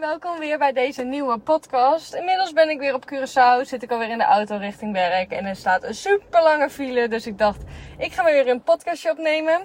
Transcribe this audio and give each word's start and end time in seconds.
welkom 0.00 0.38
weer 0.38 0.58
bij 0.58 0.72
deze 0.72 1.02
nieuwe 1.02 1.38
podcast. 1.38 2.14
Inmiddels 2.14 2.52
ben 2.52 2.70
ik 2.70 2.78
weer 2.78 2.94
op 2.94 3.04
Curaçao, 3.12 3.62
zit 3.62 3.82
ik 3.82 3.90
alweer 3.90 4.08
in 4.08 4.18
de 4.18 4.24
auto 4.24 4.56
richting 4.56 4.92
werk 4.92 5.30
en 5.30 5.44
er 5.44 5.56
staat 5.56 5.82
een 5.84 5.94
super 5.94 6.42
lange 6.42 6.70
file. 6.70 7.08
Dus 7.08 7.26
ik 7.26 7.38
dacht, 7.38 7.62
ik 7.98 8.12
ga 8.12 8.24
weer 8.24 8.48
een 8.48 8.62
podcastje 8.62 9.10
opnemen. 9.10 9.60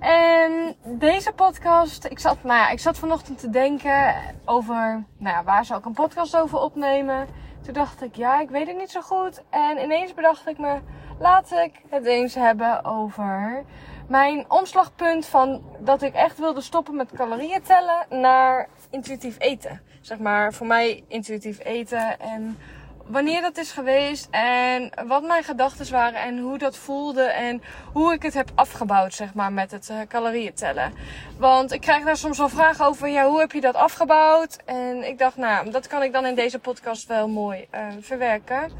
En 0.00 0.76
deze 0.84 1.32
podcast, 1.32 2.04
ik 2.04 2.18
zat, 2.18 2.42
nou 2.42 2.58
ja, 2.58 2.68
ik 2.68 2.78
zat 2.78 2.98
vanochtend 2.98 3.38
te 3.38 3.50
denken 3.50 4.14
over, 4.44 5.04
nou 5.18 5.36
ja, 5.36 5.44
waar 5.44 5.64
zou 5.64 5.78
ik 5.78 5.84
een 5.84 5.92
podcast 5.92 6.36
over 6.36 6.58
opnemen? 6.58 7.26
Toen 7.62 7.72
dacht 7.72 8.02
ik, 8.02 8.14
ja, 8.16 8.40
ik 8.40 8.50
weet 8.50 8.66
het 8.66 8.76
niet 8.76 8.90
zo 8.90 9.00
goed. 9.00 9.42
En 9.50 9.78
ineens 9.78 10.14
bedacht 10.14 10.46
ik 10.46 10.58
me, 10.58 10.78
laat 11.18 11.52
ik 11.52 11.72
het 11.88 12.06
eens 12.06 12.34
hebben 12.34 12.84
over 12.84 13.64
mijn 14.08 14.44
omslagpunt 14.48 15.26
van 15.26 15.62
dat 15.78 16.02
ik 16.02 16.14
echt 16.14 16.38
wilde 16.38 16.60
stoppen 16.60 16.96
met 16.96 17.12
calorieën 17.12 17.62
tellen 17.62 18.06
naar 18.20 18.68
intuïtief 18.90 19.36
eten. 19.38 19.80
Zeg 20.00 20.18
maar 20.18 20.52
voor 20.52 20.66
mij 20.66 21.04
intuïtief 21.08 21.64
eten 21.64 22.20
en 22.20 22.58
wanneer 23.06 23.40
dat 23.40 23.56
is 23.56 23.72
geweest 23.72 24.28
en 24.30 24.90
wat 25.06 25.22
mijn 25.22 25.44
gedachten 25.44 25.92
waren 25.92 26.20
en 26.20 26.38
hoe 26.38 26.58
dat 26.58 26.76
voelde 26.76 27.22
en 27.22 27.62
hoe 27.92 28.12
ik 28.12 28.22
het 28.22 28.34
heb 28.34 28.50
afgebouwd, 28.54 29.14
zeg 29.14 29.34
maar, 29.34 29.52
met 29.52 29.70
het 29.70 29.88
uh, 29.90 29.96
calorieën 30.08 30.54
tellen. 30.54 30.92
Want 31.38 31.72
ik 31.72 31.80
krijg 31.80 32.04
daar 32.04 32.16
soms 32.16 32.38
wel 32.38 32.48
vragen 32.48 32.86
over, 32.86 33.08
ja, 33.08 33.28
hoe 33.28 33.38
heb 33.38 33.52
je 33.52 33.60
dat 33.60 33.74
afgebouwd? 33.74 34.58
En 34.64 35.08
ik 35.08 35.18
dacht, 35.18 35.36
nou, 35.36 35.70
dat 35.70 35.86
kan 35.86 36.02
ik 36.02 36.12
dan 36.12 36.26
in 36.26 36.34
deze 36.34 36.58
podcast 36.58 37.06
wel 37.06 37.28
mooi 37.28 37.66
uh, 37.74 37.80
verwerken. 38.00 38.70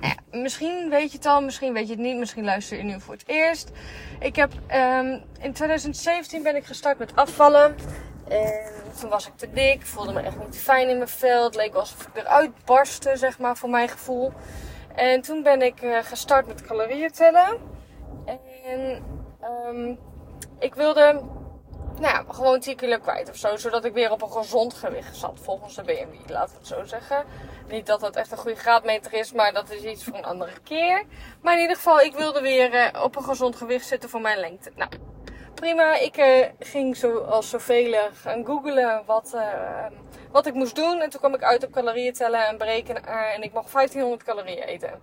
Nou 0.00 0.42
misschien 0.42 0.90
weet 0.90 1.10
je 1.10 1.16
het 1.16 1.26
al, 1.26 1.42
misschien 1.42 1.72
weet 1.72 1.86
je 1.86 1.92
het 1.92 2.02
niet, 2.02 2.16
misschien 2.16 2.44
luister 2.44 2.76
je 2.76 2.82
nu 2.82 3.00
voor 3.00 3.14
het 3.14 3.28
eerst. 3.28 3.70
Ik 4.20 4.36
heb 4.36 4.52
um, 4.52 5.22
in 5.40 5.52
2017 5.52 6.42
ben 6.42 6.56
ik 6.56 6.64
gestart 6.64 6.98
met 6.98 7.16
afvallen. 7.16 7.74
En 8.28 8.70
toen 9.00 9.10
was 9.10 9.26
ik 9.26 9.36
te 9.36 9.50
dik, 9.50 9.86
voelde 9.86 10.12
me 10.12 10.20
echt 10.20 10.38
niet 10.38 10.58
fijn 10.58 10.88
in 10.88 10.96
mijn 10.96 11.08
vel. 11.08 11.44
Het 11.44 11.54
leek 11.54 11.74
alsof 11.74 12.06
ik 12.06 12.22
eruit 12.22 12.64
barstte, 12.64 13.16
zeg 13.16 13.38
maar, 13.38 13.56
voor 13.56 13.70
mijn 13.70 13.88
gevoel. 13.88 14.32
En 14.94 15.20
toen 15.20 15.42
ben 15.42 15.62
ik 15.62 15.82
uh, 15.82 15.98
gestart 16.02 16.46
met 16.46 16.62
calorieën 16.62 17.10
tellen. 17.10 17.58
En 18.64 19.04
um, 19.68 19.98
ik 20.58 20.74
wilde 20.74 21.22
nou 22.00 22.14
ja, 22.14 22.24
gewoon 22.28 22.60
10 22.60 22.76
kilo 22.76 22.98
kwijt 22.98 23.30
of 23.30 23.36
zo. 23.36 23.56
Zodat 23.56 23.84
ik 23.84 23.92
weer 23.92 24.10
op 24.10 24.22
een 24.22 24.32
gezond 24.32 24.74
gewicht 24.74 25.16
zat, 25.16 25.38
volgens 25.42 25.74
de 25.74 25.82
BMI, 25.82 26.20
we 26.26 26.34
het 26.34 26.50
zo 26.62 26.84
zeggen. 26.84 27.24
Niet 27.68 27.86
dat 27.86 28.00
dat 28.00 28.16
echt 28.16 28.30
een 28.30 28.38
goede 28.38 28.56
graadmeter 28.56 29.12
is, 29.12 29.32
maar 29.32 29.52
dat 29.52 29.70
is 29.70 29.82
iets 29.82 30.04
voor 30.04 30.16
een 30.16 30.24
andere 30.24 30.60
keer. 30.62 31.04
Maar 31.42 31.54
in 31.54 31.60
ieder 31.60 31.76
geval, 31.76 32.00
ik 32.00 32.14
wilde 32.14 32.40
weer 32.40 32.74
uh, 32.74 33.02
op 33.02 33.16
een 33.16 33.24
gezond 33.24 33.56
gewicht 33.56 33.86
zitten 33.86 34.10
voor 34.10 34.20
mijn 34.20 34.38
lengte. 34.38 34.70
Nou, 34.74 34.90
prima. 35.54 35.98
Ik 35.98 36.16
uh, 36.18 36.46
ging 36.58 36.96
zoals 36.96 37.50
zoveel 37.50 37.94
gaan 38.12 38.44
googlen 38.44 39.02
wat, 39.06 39.32
uh, 39.34 39.86
wat 40.30 40.46
ik 40.46 40.54
moest 40.54 40.76
doen. 40.76 41.00
En 41.00 41.10
toen 41.10 41.20
kwam 41.20 41.34
ik 41.34 41.42
uit 41.42 41.64
op 41.64 41.72
calorieën 41.72 42.12
tellen 42.12 42.46
en 42.46 42.58
berekenen. 42.58 43.06
en 43.06 43.42
ik 43.42 43.52
mocht 43.52 43.72
1500 43.72 44.22
calorieën 44.22 44.62
eten. 44.62 45.00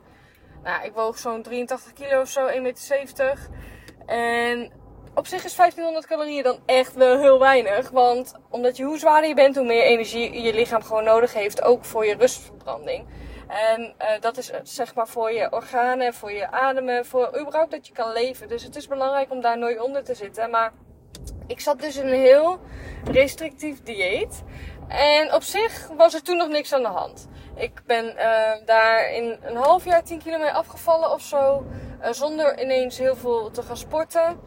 Nou, 0.63 0.85
ik 0.85 0.93
woog 0.93 1.17
zo'n 1.17 1.41
83 1.41 1.93
kilo 1.93 2.21
of 2.21 2.29
zo, 2.29 2.47
1,70 2.47 2.53
meter. 2.61 3.37
En 4.05 4.71
op 5.15 5.27
zich 5.27 5.43
is 5.43 5.55
1500 5.55 6.07
calorieën 6.07 6.43
dan 6.43 6.59
echt 6.65 6.93
wel 6.93 7.19
heel 7.19 7.39
weinig. 7.39 7.89
Want 7.89 8.33
omdat 8.49 8.77
je 8.77 8.83
hoe 8.83 8.97
zwaarder 8.97 9.29
je 9.29 9.35
bent, 9.35 9.55
hoe 9.55 9.65
meer 9.65 9.83
energie 9.83 10.41
je 10.41 10.53
lichaam 10.53 10.83
gewoon 10.83 11.03
nodig 11.03 11.33
heeft. 11.33 11.61
Ook 11.61 11.85
voor 11.85 12.05
je 12.05 12.15
rustverbranding. 12.15 13.05
En 13.51 13.93
uh, 14.01 14.07
dat 14.19 14.37
is 14.37 14.51
zeg 14.63 14.95
maar 14.95 15.07
voor 15.07 15.31
je 15.31 15.51
organen, 15.51 16.13
voor 16.13 16.31
je 16.31 16.51
ademen, 16.51 17.05
voor 17.05 17.39
überhaupt 17.39 17.71
dat 17.71 17.87
je 17.87 17.93
kan 17.93 18.11
leven. 18.11 18.47
Dus 18.47 18.63
het 18.63 18.75
is 18.75 18.87
belangrijk 18.87 19.31
om 19.31 19.41
daar 19.41 19.57
nooit 19.57 19.79
onder 19.79 20.03
te 20.03 20.13
zitten. 20.13 20.49
Maar 20.49 20.73
ik 21.47 21.59
zat 21.59 21.81
dus 21.81 21.95
in 21.95 22.07
een 22.07 22.19
heel 22.19 22.59
restrictief 23.11 23.83
dieet. 23.83 24.43
En 24.87 25.33
op 25.33 25.43
zich 25.43 25.87
was 25.97 26.13
er 26.13 26.23
toen 26.23 26.37
nog 26.37 26.47
niks 26.47 26.73
aan 26.73 26.81
de 26.81 26.87
hand. 26.87 27.27
Ik 27.55 27.81
ben 27.85 28.05
uh, 28.05 28.65
daar 28.65 29.11
in 29.11 29.39
een 29.41 29.55
half 29.55 29.85
jaar 29.85 30.03
10 30.03 30.19
kilo 30.19 30.37
mee 30.37 30.51
afgevallen 30.51 31.11
of 31.11 31.21
zo. 31.21 31.65
Zonder 32.11 32.61
ineens 32.61 32.97
heel 32.97 33.15
veel 33.15 33.51
te 33.51 33.61
gaan 33.61 33.77
sporten. 33.77 34.39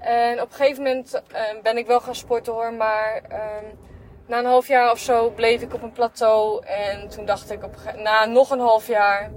En 0.00 0.40
op 0.40 0.48
een 0.48 0.54
gegeven 0.54 0.82
moment 0.82 1.22
ben 1.62 1.76
ik 1.76 1.86
wel 1.86 2.00
gaan 2.00 2.14
sporten 2.14 2.52
hoor, 2.52 2.72
maar 2.72 3.22
na 4.28 4.38
een 4.38 4.44
half 4.44 4.66
jaar 4.66 4.90
of 4.90 4.98
zo 4.98 5.30
bleef 5.30 5.62
ik 5.62 5.74
op 5.74 5.82
een 5.82 5.92
plateau. 5.92 6.64
En 6.66 7.08
toen 7.08 7.24
dacht 7.24 7.50
ik 7.50 7.64
op, 7.64 7.74
na 7.96 8.24
nog 8.24 8.50
een 8.50 8.60
half 8.60 8.86
jaar 8.86 9.30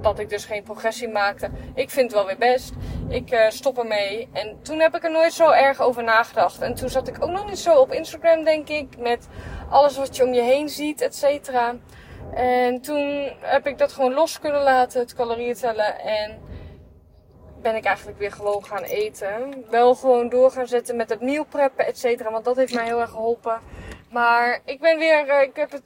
dat 0.00 0.18
ik 0.18 0.28
dus 0.28 0.44
geen 0.44 0.62
progressie 0.62 1.08
maakte. 1.08 1.50
Ik 1.74 1.90
vind 1.90 2.10
het 2.10 2.20
wel 2.20 2.26
weer 2.26 2.38
best. 2.38 2.72
Ik 3.08 3.32
uh, 3.32 3.48
stop 3.48 3.78
ermee. 3.78 4.28
En 4.32 4.58
toen 4.62 4.78
heb 4.78 4.94
ik 4.94 5.04
er 5.04 5.10
nooit 5.10 5.32
zo 5.32 5.50
erg 5.50 5.80
over 5.80 6.02
nagedacht. 6.02 6.60
En 6.60 6.74
toen 6.74 6.88
zat 6.88 7.08
ik 7.08 7.22
ook 7.22 7.30
nog 7.30 7.46
niet 7.46 7.58
zo 7.58 7.74
op 7.74 7.92
Instagram, 7.92 8.44
denk 8.44 8.68
ik. 8.68 8.98
Met 8.98 9.28
alles 9.70 9.96
wat 9.96 10.16
je 10.16 10.24
om 10.24 10.32
je 10.32 10.42
heen 10.42 10.68
ziet, 10.68 11.00
et 11.00 11.14
cetera. 11.14 11.74
En 12.34 12.80
toen 12.80 13.32
heb 13.40 13.66
ik 13.66 13.78
dat 13.78 13.92
gewoon 13.92 14.14
los 14.14 14.38
kunnen 14.38 14.62
laten, 14.62 15.00
het 15.00 15.14
calorieën 15.14 15.54
tellen. 15.54 15.98
En 15.98 16.38
ben 17.62 17.74
ik 17.74 17.84
eigenlijk 17.84 18.18
weer 18.18 18.32
gewoon 18.32 18.64
gaan 18.64 18.82
eten. 18.82 19.64
Wel 19.70 19.94
gewoon 19.94 20.28
door 20.28 20.50
gaan 20.50 20.66
zetten 20.66 20.96
met 20.96 21.08
het 21.08 21.20
meal 21.20 21.44
preppen, 21.44 21.86
et 21.86 21.98
cetera. 21.98 22.30
Want 22.30 22.44
dat 22.44 22.56
heeft 22.56 22.74
mij 22.74 22.84
heel 22.84 23.00
erg 23.00 23.10
geholpen. 23.10 23.60
Maar 24.10 24.60
ik 24.64 24.80
ben 24.80 24.98
weer, 24.98 25.28
uh, 25.28 25.42
ik 25.42 25.56
heb 25.56 25.70
het 25.70 25.82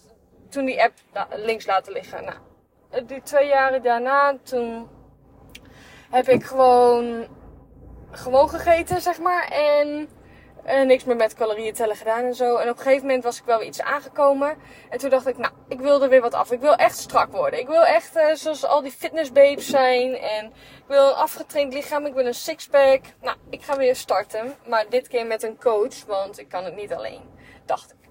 toen 0.48 0.64
die 0.64 0.82
app 0.82 0.92
links 1.30 1.66
laten 1.66 1.92
liggen. 1.92 2.24
Nou, 2.24 3.04
die 3.06 3.22
twee 3.22 3.46
jaren 3.48 3.82
daarna, 3.82 4.36
toen 4.42 4.88
heb 6.10 6.28
ik 6.28 6.44
gewoon, 6.44 7.26
gewoon 8.10 8.48
gegeten, 8.48 9.00
zeg 9.00 9.18
maar. 9.18 9.48
En 9.48 10.08
uh, 10.66 10.82
niks 10.82 11.04
meer 11.04 11.16
met 11.16 11.34
calorieën 11.34 11.74
tellen 11.74 11.96
gedaan 11.96 12.24
en 12.24 12.34
zo. 12.34 12.56
En 12.56 12.70
op 12.70 12.76
een 12.76 12.82
gegeven 12.82 13.06
moment 13.06 13.24
was 13.24 13.38
ik 13.38 13.44
wel 13.44 13.58
weer 13.58 13.66
iets 13.66 13.82
aangekomen. 13.82 14.56
En 14.90 14.98
toen 14.98 15.10
dacht 15.10 15.26
ik, 15.26 15.38
nou, 15.38 15.52
ik 15.68 15.80
wil 15.80 16.02
er 16.02 16.08
weer 16.08 16.20
wat 16.20 16.34
af. 16.34 16.52
Ik 16.52 16.60
wil 16.60 16.74
echt 16.74 16.98
strak 16.98 17.32
worden. 17.32 17.60
Ik 17.60 17.68
wil 17.68 17.84
echt 17.84 18.18
zoals 18.32 18.64
al 18.64 18.82
die 18.82 18.92
fitnessbabes 18.92 19.68
zijn. 19.68 20.16
En 20.16 20.46
ik 20.76 20.84
wil 20.86 21.08
een 21.08 21.14
afgetraind 21.14 21.72
lichaam. 21.72 22.06
Ik 22.06 22.14
wil 22.14 22.26
een 22.26 22.34
sixpack. 22.34 23.00
Nou, 23.20 23.36
ik 23.50 23.62
ga 23.62 23.76
weer 23.76 23.96
starten. 23.96 24.54
Maar 24.68 24.84
dit 24.88 25.08
keer 25.08 25.26
met 25.26 25.42
een 25.42 25.58
coach, 25.58 26.04
want 26.06 26.38
ik 26.38 26.48
kan 26.48 26.64
het 26.64 26.76
niet 26.76 26.92
alleen. 26.92 27.22
Dacht 27.64 27.92
ik. 27.92 28.03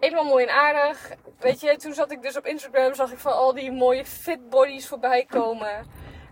Helemaal 0.00 0.24
mooi 0.24 0.44
en 0.44 0.54
aardig. 0.54 1.10
Weet 1.38 1.60
je, 1.60 1.76
toen 1.76 1.94
zat 1.94 2.10
ik 2.10 2.22
dus 2.22 2.36
op 2.36 2.46
Instagram, 2.46 2.94
zag 2.94 3.12
ik 3.12 3.18
van 3.18 3.32
al 3.32 3.54
die 3.54 3.72
mooie 3.72 4.04
fit 4.04 4.48
bodies 4.50 4.88
voorbij 4.88 5.24
komen. 5.24 5.86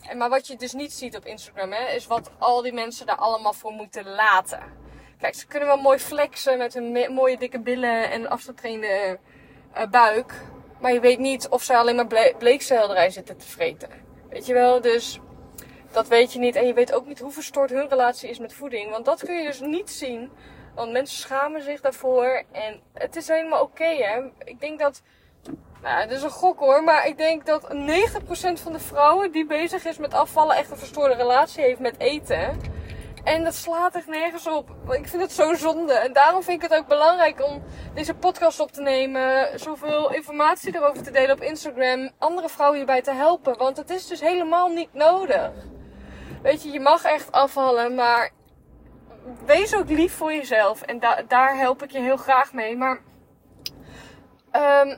En, 0.09 0.19
maar 0.19 0.29
wat 0.29 0.47
je 0.47 0.57
dus 0.57 0.73
niet 0.73 0.93
ziet 0.93 1.17
op 1.17 1.27
Instagram, 1.27 1.73
hè, 1.73 1.95
is 1.95 2.07
wat 2.07 2.31
al 2.39 2.63
die 2.63 2.73
mensen 2.73 3.07
daar 3.07 3.17
allemaal 3.17 3.53
voor 3.53 3.73
moeten 3.73 4.09
laten. 4.09 4.61
Kijk, 5.19 5.35
ze 5.35 5.47
kunnen 5.47 5.69
wel 5.69 5.77
mooi 5.77 5.99
flexen 5.99 6.59
met 6.59 6.75
hun 6.75 7.13
mooie 7.13 7.39
dikke 7.39 7.61
billen 7.61 8.11
en 8.11 8.29
afgetrainde 8.29 9.19
uh, 9.77 9.87
buik. 9.91 10.35
Maar 10.81 10.93
je 10.93 11.01
weet 11.01 11.19
niet 11.19 11.49
of 11.49 11.63
ze 11.63 11.77
alleen 11.77 11.97
maar 11.97 12.07
ble 12.07 12.35
bleekselderij 12.39 13.11
zitten 13.11 13.37
te 13.37 13.47
vreten. 13.47 13.91
Weet 14.29 14.47
je 14.47 14.53
wel, 14.53 14.81
dus 14.81 15.21
dat 15.93 16.09
weet 16.09 16.33
je 16.33 16.39
niet. 16.39 16.57
En 16.57 16.67
je 16.67 16.75
weet 16.75 16.93
ook 16.93 17.07
niet 17.07 17.19
hoe 17.19 17.31
verstoord 17.31 17.71
hun 17.71 17.89
relatie 17.89 18.31
is 18.31 18.39
met 18.39 18.55
voeding. 18.55 18.91
Want 18.91 19.05
dat 19.05 19.25
kun 19.25 19.35
je 19.35 19.47
dus 19.47 19.61
niet 19.61 19.91
zien. 19.91 20.31
Want 20.75 20.93
mensen 20.93 21.19
schamen 21.19 21.63
zich 21.63 21.81
daarvoor. 21.81 22.43
En 22.53 22.81
het 22.93 23.17
is 23.17 23.29
helemaal 23.29 23.63
oké, 23.63 23.85
hè. 23.85 24.23
Ik 24.45 24.61
denk 24.61 24.79
dat... 24.79 25.03
Nou, 25.83 26.01
het 26.01 26.11
is 26.11 26.23
een 26.23 26.31
gok 26.31 26.59
hoor. 26.59 26.85
Maar 26.85 27.07
ik 27.07 27.17
denk 27.17 27.47
dat 27.47 27.63
90% 27.63 27.73
van 28.63 28.73
de 28.73 28.79
vrouwen 28.79 29.33
die 29.33 29.47
bezig 29.47 29.85
is 29.85 29.99
met 29.99 30.15
afvallen... 30.15 30.57
echt 30.57 30.71
een 30.71 30.77
verstoorde 30.77 31.15
relatie 31.15 31.63
heeft 31.63 31.81
met 31.81 31.99
eten. 31.99 32.61
En 33.25 33.45
dat 33.45 33.55
slaat 33.55 33.95
echt 33.95 34.07
nergens 34.07 34.47
op. 34.47 34.71
Ik 34.91 35.09
vind 35.09 35.23
het 35.23 35.33
zo 35.33 35.55
zonde. 35.55 35.93
En 35.93 36.13
daarom 36.13 36.43
vind 36.43 36.63
ik 36.63 36.71
het 36.71 36.79
ook 36.79 36.87
belangrijk 36.87 37.45
om 37.45 37.63
deze 37.95 38.15
podcast 38.15 38.61
op 38.61 38.73
te 38.73 38.83
nemen. 38.83 39.61
Zoveel 39.61 40.13
informatie 40.13 40.77
erover 40.77 41.03
te 41.03 41.11
delen 41.11 41.37
op 41.37 41.43
Instagram. 41.43 42.11
Andere 42.19 42.49
vrouwen 42.49 42.79
hierbij 42.79 43.03
te 43.03 43.13
helpen. 43.13 43.59
Want 43.59 43.77
het 43.77 43.91
is 43.91 44.07
dus 44.07 44.21
helemaal 44.21 44.69
niet 44.69 44.95
nodig. 44.95 45.51
Weet 46.43 46.63
je, 46.63 46.71
je 46.71 46.81
mag 46.81 47.05
echt 47.05 47.33
afvallen. 47.33 47.95
Maar 47.95 48.31
wees 49.45 49.77
ook 49.77 49.89
lief 49.89 50.17
voor 50.17 50.33
jezelf. 50.33 50.83
En 50.83 50.99
da 50.99 51.23
daar 51.29 51.57
help 51.57 51.83
ik 51.83 51.91
je 51.91 52.01
heel 52.01 52.17
graag 52.17 52.53
mee. 52.53 52.77
Maar... 52.77 53.01
Um, 54.53 54.97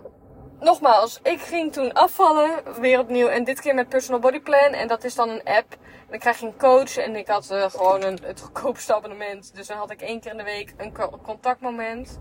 nogmaals, 0.60 1.20
ik 1.22 1.40
ging 1.40 1.72
toen 1.72 1.92
afvallen, 1.92 2.80
weer 2.80 2.98
opnieuw. 2.98 3.28
En 3.28 3.44
dit 3.44 3.60
keer 3.60 3.74
met 3.74 3.88
Personal 3.88 4.20
Body 4.20 4.40
Plan. 4.40 4.72
En 4.72 4.88
dat 4.88 5.04
is 5.04 5.14
dan 5.14 5.28
een 5.28 5.44
app. 5.44 5.76
Dan 6.08 6.18
krijg 6.18 6.38
je 6.38 6.46
een 6.46 6.56
coach. 6.56 6.96
En 6.96 7.16
ik 7.16 7.28
had 7.28 7.50
uh, 7.52 7.70
gewoon 7.70 8.02
een, 8.02 8.18
het 8.22 8.40
goedkoopste 8.40 8.94
abonnement. 8.94 9.54
Dus 9.54 9.66
dan 9.66 9.76
had 9.76 9.90
ik 9.90 10.00
één 10.00 10.20
keer 10.20 10.30
in 10.30 10.36
de 10.36 10.44
week 10.44 10.74
een 10.76 10.92
contactmoment. 11.22 12.20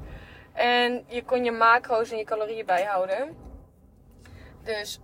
En 0.54 1.04
je 1.08 1.24
kon 1.24 1.44
je 1.44 1.52
macro's 1.52 2.12
en 2.12 2.18
je 2.18 2.24
calorieën 2.24 2.66
bijhouden. 2.66 3.38
Dus 4.64 5.00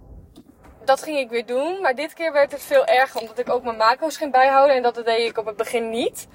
dat 0.90 1.04
ging 1.04 1.18
ik 1.18 1.30
weer 1.30 1.46
doen. 1.46 1.82
Maar 1.82 1.96
dit 1.96 2.14
keer 2.14 2.32
werd 2.32 2.52
het 2.52 2.62
veel 2.62 2.86
erger. 2.86 3.22
Omdat 3.22 3.40
ik 3.40 3.50
ook 3.50 3.64
mijn 3.64 3.78
macro's 3.78 4.18
ging 4.18 4.32
bijhouden. 4.32 4.76
En 4.76 4.82
dat 4.82 4.96
deed 4.96 5.30
ik 5.30 5.38
op 5.38 5.46
het 5.46 5.56
begin 5.56 5.90
niet. 5.90 6.28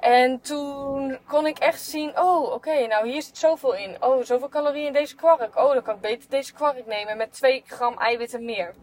En 0.00 0.40
toen 0.40 1.18
kon 1.26 1.46
ik 1.46 1.58
echt 1.58 1.80
zien. 1.80 2.18
Oh, 2.18 2.52
oké. 2.52 2.86
Nou 2.86 3.08
hier 3.08 3.22
zit 3.22 3.38
zoveel 3.38 3.74
in. 3.74 3.96
Oh, 4.00 4.24
zoveel 4.24 4.48
calorieën 4.48 4.86
in 4.86 4.92
deze 4.92 5.14
kwark. 5.14 5.56
Oh, 5.56 5.72
dan 5.72 5.82
kan 5.82 5.94
ik 5.94 6.00
beter 6.00 6.30
deze 6.30 6.52
kwark 6.52 6.86
nemen. 6.86 7.16
Met 7.16 7.32
2 7.32 7.62
gram 7.66 7.98
eiwitten 7.98 8.44
meer. 8.44 8.74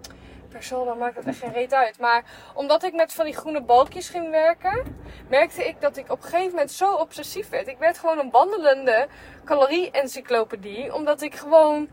per 0.50 0.64
saldo 0.64 0.96
maakt 0.96 1.16
het 1.16 1.26
echt 1.26 1.38
geen 1.38 1.54
reet 1.54 1.74
uit. 1.74 2.00
Maar 2.00 2.24
omdat 2.54 2.84
ik 2.84 2.94
met 2.94 3.14
van 3.14 3.26
die 3.26 3.36
groene 3.36 3.62
balkjes 3.62 4.10
ging 4.10 4.30
werken, 4.30 5.02
merkte 5.28 5.68
ik 5.68 5.82
dat 5.82 5.98
ik 5.98 6.12
op 6.12 6.18
een 6.18 6.30
gegeven 6.30 6.50
moment 6.50 6.72
zo 6.72 6.94
obsessief 6.94 7.50
werd. 7.50 7.68
Ik 7.68 7.78
werd 7.78 7.98
gewoon 7.98 8.20
een 8.20 8.32
wandelende 8.32 9.08
calorie-encyclopedie. 9.46 10.94
Omdat 10.94 11.22
ik 11.22 11.36
gewoon 11.36 11.90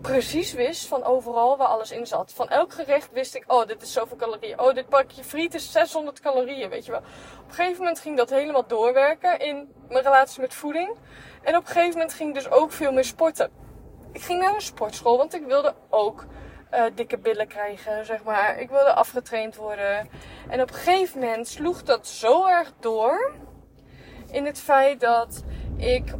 precies 0.00 0.52
wist 0.52 0.86
van 0.86 1.04
overal 1.04 1.56
waar 1.56 1.68
alles 1.68 1.90
in 1.90 2.06
zat. 2.06 2.32
Van 2.32 2.48
elk 2.48 2.72
gerecht 2.72 3.12
wist 3.12 3.34
ik, 3.34 3.44
oh, 3.46 3.66
dit 3.66 3.82
is 3.82 3.92
zoveel 3.92 4.16
calorieën. 4.16 4.60
Oh, 4.60 4.74
dit 4.74 4.88
pakje 4.88 5.24
friet 5.24 5.54
is 5.54 5.72
600 5.72 6.20
calorieën, 6.20 6.68
weet 6.68 6.84
je 6.84 6.90
wel. 6.90 7.00
Op 7.40 7.48
een 7.48 7.54
gegeven 7.54 7.78
moment 7.78 8.00
ging 8.00 8.16
dat 8.16 8.30
helemaal 8.30 8.66
doorwerken 8.66 9.38
in 9.38 9.72
mijn 9.88 10.04
relatie 10.04 10.40
met 10.40 10.54
voeding. 10.54 10.96
En 11.42 11.56
op 11.56 11.62
een 11.62 11.66
gegeven 11.72 11.92
moment 11.92 12.12
ging 12.12 12.28
ik 12.28 12.34
dus 12.34 12.50
ook 12.50 12.72
veel 12.72 12.92
meer 12.92 13.04
sporten. 13.04 13.50
Ik 14.12 14.20
ging 14.20 14.40
naar 14.40 14.54
een 14.54 14.60
sportschool, 14.60 15.16
want 15.16 15.34
ik 15.34 15.46
wilde 15.46 15.74
ook 15.88 16.26
uh, 16.72 16.84
dikke 16.94 17.18
billen 17.18 17.48
krijgen, 17.48 18.06
zeg 18.06 18.22
maar. 18.22 18.58
Ik 18.58 18.70
wilde 18.70 18.92
afgetraind 18.92 19.56
worden. 19.56 20.08
En 20.48 20.62
op 20.62 20.68
een 20.68 20.74
gegeven 20.74 21.20
moment 21.20 21.48
sloeg 21.48 21.82
dat 21.82 22.06
zo 22.06 22.46
erg 22.46 22.72
door. 22.80 23.34
In 24.30 24.46
het 24.46 24.58
feit 24.58 25.00
dat 25.00 25.42
ik 25.76 26.14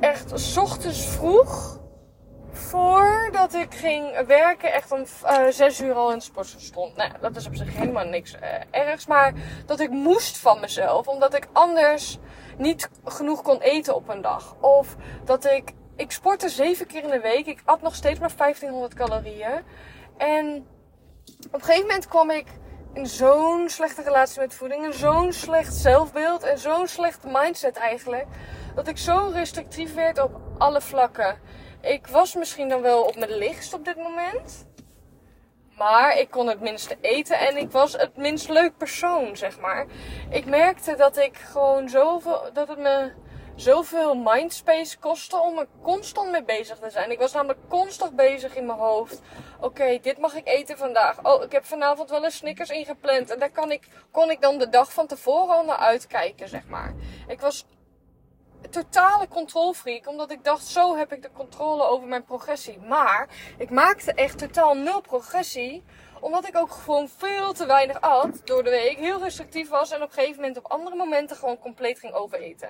echt 0.00 0.56
ochtends 0.56 1.06
vroeg 1.06 1.79
voordat 2.70 3.54
ik 3.54 3.74
ging 3.74 4.26
werken, 4.26 4.72
echt 4.72 4.92
om 4.92 5.04
uh, 5.24 5.46
zes 5.48 5.80
uur 5.80 5.94
al 5.94 6.10
in 6.10 6.16
het 6.16 6.54
stond. 6.56 6.96
Nou, 6.96 7.10
dat 7.20 7.36
is 7.36 7.46
op 7.46 7.54
zich 7.54 7.76
helemaal 7.76 8.04
niks 8.04 8.34
uh, 8.34 8.40
ergs. 8.70 9.06
Maar 9.06 9.32
dat 9.66 9.80
ik 9.80 9.90
moest 9.90 10.38
van 10.38 10.60
mezelf, 10.60 11.06
omdat 11.06 11.34
ik 11.34 11.48
anders 11.52 12.18
niet 12.56 12.90
genoeg 13.04 13.42
kon 13.42 13.60
eten 13.60 13.94
op 13.94 14.08
een 14.08 14.22
dag. 14.22 14.56
Of 14.60 14.96
dat 15.24 15.44
ik, 15.44 15.72
ik 15.96 16.10
sportte 16.10 16.48
zeven 16.48 16.86
keer 16.86 17.02
in 17.02 17.10
de 17.10 17.20
week. 17.20 17.46
Ik 17.46 17.62
at 17.64 17.82
nog 17.82 17.94
steeds 17.94 18.18
maar 18.18 18.32
1500 18.36 18.94
calorieën. 18.94 19.62
En 20.16 20.66
op 21.46 21.54
een 21.54 21.60
gegeven 21.60 21.86
moment 21.86 22.08
kwam 22.08 22.30
ik 22.30 22.46
in 22.92 23.06
zo'n 23.06 23.68
slechte 23.68 24.02
relatie 24.02 24.40
met 24.40 24.54
voeding. 24.54 24.84
En 24.84 24.94
zo'n 24.94 25.32
slecht 25.32 25.74
zelfbeeld. 25.74 26.42
En 26.42 26.58
zo'n 26.58 26.86
slechte 26.86 27.28
mindset 27.32 27.76
eigenlijk. 27.76 28.26
Dat 28.74 28.88
ik 28.88 28.98
zo 28.98 29.30
restrictief 29.32 29.94
werd 29.94 30.22
op 30.22 30.40
alle 30.58 30.80
vlakken. 30.80 31.38
Ik 31.80 32.06
was 32.06 32.34
misschien 32.34 32.68
dan 32.68 32.82
wel 32.82 33.02
op 33.02 33.16
mijn 33.16 33.36
lichtst 33.36 33.74
op 33.74 33.84
dit 33.84 33.96
moment. 33.96 34.66
Maar 35.76 36.18
ik 36.18 36.30
kon 36.30 36.46
het 36.46 36.60
minste 36.60 36.96
eten 37.00 37.38
en 37.38 37.56
ik 37.56 37.70
was 37.70 37.92
het 37.92 38.16
minst 38.16 38.48
leuk 38.48 38.76
persoon, 38.76 39.36
zeg 39.36 39.60
maar. 39.60 39.86
Ik 40.30 40.44
merkte 40.46 40.94
dat 40.96 41.16
ik 41.16 41.36
gewoon 41.36 41.88
zoveel, 41.88 42.50
dat 42.52 42.68
het 42.68 42.78
me 42.78 43.12
zoveel 43.54 44.14
mindspace 44.14 44.98
kostte 44.98 45.40
om 45.40 45.58
er 45.58 45.66
constant 45.82 46.30
mee 46.30 46.44
bezig 46.44 46.78
te 46.78 46.90
zijn. 46.90 47.10
Ik 47.10 47.18
was 47.18 47.32
namelijk 47.32 47.58
constant 47.68 48.16
bezig 48.16 48.56
in 48.56 48.66
mijn 48.66 48.78
hoofd. 48.78 49.20
Oké, 49.60 49.98
dit 50.02 50.18
mag 50.18 50.34
ik 50.34 50.48
eten 50.48 50.78
vandaag. 50.78 51.24
Oh, 51.24 51.42
ik 51.42 51.52
heb 51.52 51.64
vanavond 51.64 52.10
wel 52.10 52.24
een 52.24 52.30
Snickers 52.30 52.70
ingepland. 52.70 53.30
En 53.30 53.38
daar 53.38 53.50
kan 53.50 53.70
ik, 53.70 53.88
kon 54.10 54.30
ik 54.30 54.40
dan 54.40 54.58
de 54.58 54.68
dag 54.68 54.92
van 54.92 55.06
tevoren 55.06 55.54
al 55.54 55.64
naar 55.64 55.76
uitkijken, 55.76 56.48
zeg 56.48 56.66
maar. 56.66 56.94
Ik 57.28 57.40
was 57.40 57.66
totale 58.70 59.28
controlfreak. 59.28 60.08
Omdat 60.08 60.30
ik 60.30 60.44
dacht, 60.44 60.66
zo 60.66 60.96
heb 60.96 61.12
ik 61.12 61.22
de 61.22 61.30
controle 61.32 61.82
over 61.82 62.08
mijn 62.08 62.24
progressie. 62.24 62.78
Maar 62.78 63.28
ik 63.58 63.70
maakte 63.70 64.12
echt 64.12 64.38
totaal 64.38 64.74
nul 64.74 65.00
progressie. 65.00 65.82
Omdat 66.20 66.48
ik 66.48 66.56
ook 66.56 66.70
gewoon 66.70 67.08
veel 67.16 67.52
te 67.52 67.66
weinig 67.66 68.00
at 68.00 68.40
door 68.44 68.64
de 68.64 68.70
week. 68.70 68.96
Heel 68.96 69.22
restrictief 69.22 69.68
was. 69.68 69.90
En 69.90 70.02
op 70.02 70.08
een 70.08 70.14
gegeven 70.14 70.40
moment 70.40 70.58
op 70.58 70.70
andere 70.70 70.96
momenten 70.96 71.36
gewoon 71.36 71.58
compleet 71.58 71.98
ging 71.98 72.12
overeten. 72.12 72.68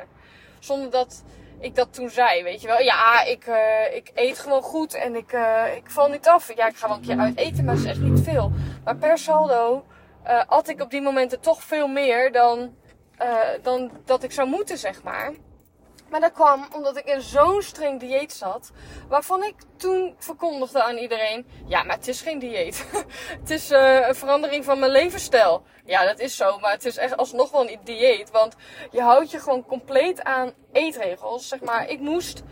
Zonder 0.59 0.91
dat 0.91 1.23
ik 1.61 1.75
dat 1.75 1.95
toen 1.95 2.11
zei, 2.11 2.43
weet 2.43 2.61
je 2.61 2.67
wel. 2.67 2.81
Ja, 2.81 3.25
ik, 3.25 3.47
uh, 3.47 3.95
ik 3.95 4.11
eet 4.15 4.39
gewoon 4.39 4.63
goed 4.63 4.95
en 4.95 5.15
ik, 5.15 5.33
uh, 5.33 5.77
ik 5.77 5.91
val 5.91 6.09
niet 6.09 6.29
af. 6.29 6.57
Ja, 6.57 6.67
ik 6.67 6.77
ga 6.77 6.89
wel 6.89 6.97
een 6.97 7.03
keer 7.03 7.19
uit 7.19 7.37
eten, 7.37 7.65
maar 7.65 7.75
het 7.75 7.85
is 7.85 7.91
echt 7.91 8.01
niet 8.01 8.21
veel. 8.21 8.53
Maar 8.85 8.97
per 8.97 9.19
saldo 9.19 9.85
uh, 10.27 10.43
at 10.47 10.69
ik 10.69 10.81
op 10.81 10.91
die 10.91 11.01
momenten 11.01 11.41
toch 11.41 11.63
veel 11.63 11.89
meer 11.89 12.33
dan, 12.33 12.75
dan 13.63 13.91
dat 14.05 14.23
ik 14.23 14.33
zou 14.33 14.49
moeten, 14.49 14.79
zeg 14.79 15.03
maar. 15.03 15.33
Maar 16.11 16.21
dat 16.21 16.33
kwam 16.33 16.67
omdat 16.75 16.97
ik 16.97 17.05
in 17.05 17.21
zo'n 17.21 17.63
streng 17.63 18.01
dieet 18.01 18.33
zat. 18.33 18.71
Waarvan 19.09 19.45
ik 19.45 19.55
toen 19.77 20.15
verkondigde 20.19 20.83
aan 20.83 20.97
iedereen. 20.97 21.47
Ja, 21.67 21.83
maar 21.83 21.97
het 21.97 22.09
is 22.09 22.21
geen 22.21 22.39
dieet. 22.39 22.87
het 23.41 23.51
is 23.51 23.71
uh, 23.71 24.09
een 24.09 24.15
verandering 24.15 24.65
van 24.65 24.79
mijn 24.79 24.93
levensstijl. 24.93 25.63
Ja, 25.85 26.05
dat 26.05 26.19
is 26.19 26.37
zo. 26.37 26.59
Maar 26.59 26.73
het 26.73 26.85
is 26.85 26.97
echt 26.97 27.17
alsnog 27.17 27.51
wel 27.51 27.71
een 27.71 27.81
dieet. 27.85 28.31
Want 28.31 28.57
je 28.91 29.01
houdt 29.01 29.31
je 29.31 29.39
gewoon 29.39 29.67
compleet 29.67 30.23
aan 30.23 30.53
eetregels. 30.73 31.49
Zeg 31.49 31.61
maar, 31.61 31.89
ik 31.89 32.01
moest 32.01 32.43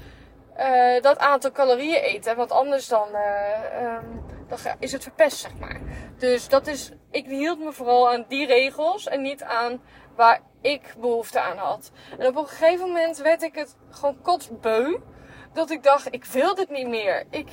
uh, 0.59 1.01
dat 1.01 1.19
aantal 1.19 1.53
calorieën 1.53 2.03
eten. 2.03 2.37
Want 2.37 2.51
anders 2.51 2.89
dan, 2.89 3.09
uh, 3.13 3.83
um, 3.83 4.38
dan 4.49 4.59
is 4.79 4.93
het 4.93 5.03
verpest, 5.03 5.37
zeg 5.37 5.59
maar. 5.59 5.81
Dus 6.17 6.49
dat 6.49 6.67
is, 6.67 6.93
ik 7.11 7.27
hield 7.27 7.59
me 7.59 7.73
vooral 7.73 8.11
aan 8.11 8.25
die 8.29 8.47
regels. 8.47 9.07
En 9.07 9.23
niet 9.23 9.43
aan 9.43 9.81
waar 10.17 10.41
ik 10.61 10.95
behoefte 10.99 11.41
aan 11.41 11.57
had. 11.57 11.91
En 12.19 12.27
op 12.27 12.37
een 12.37 12.47
gegeven 12.47 12.87
moment 12.87 13.17
werd 13.17 13.43
ik 13.43 13.55
het 13.55 13.77
gewoon 13.91 14.21
kotsbeu. 14.23 14.99
Dat 15.53 15.71
ik 15.71 15.83
dacht, 15.83 16.15
ik 16.15 16.25
wil 16.25 16.55
dit 16.55 16.71
niet 16.71 16.89
meer. 16.89 17.25
Ik, 17.31 17.49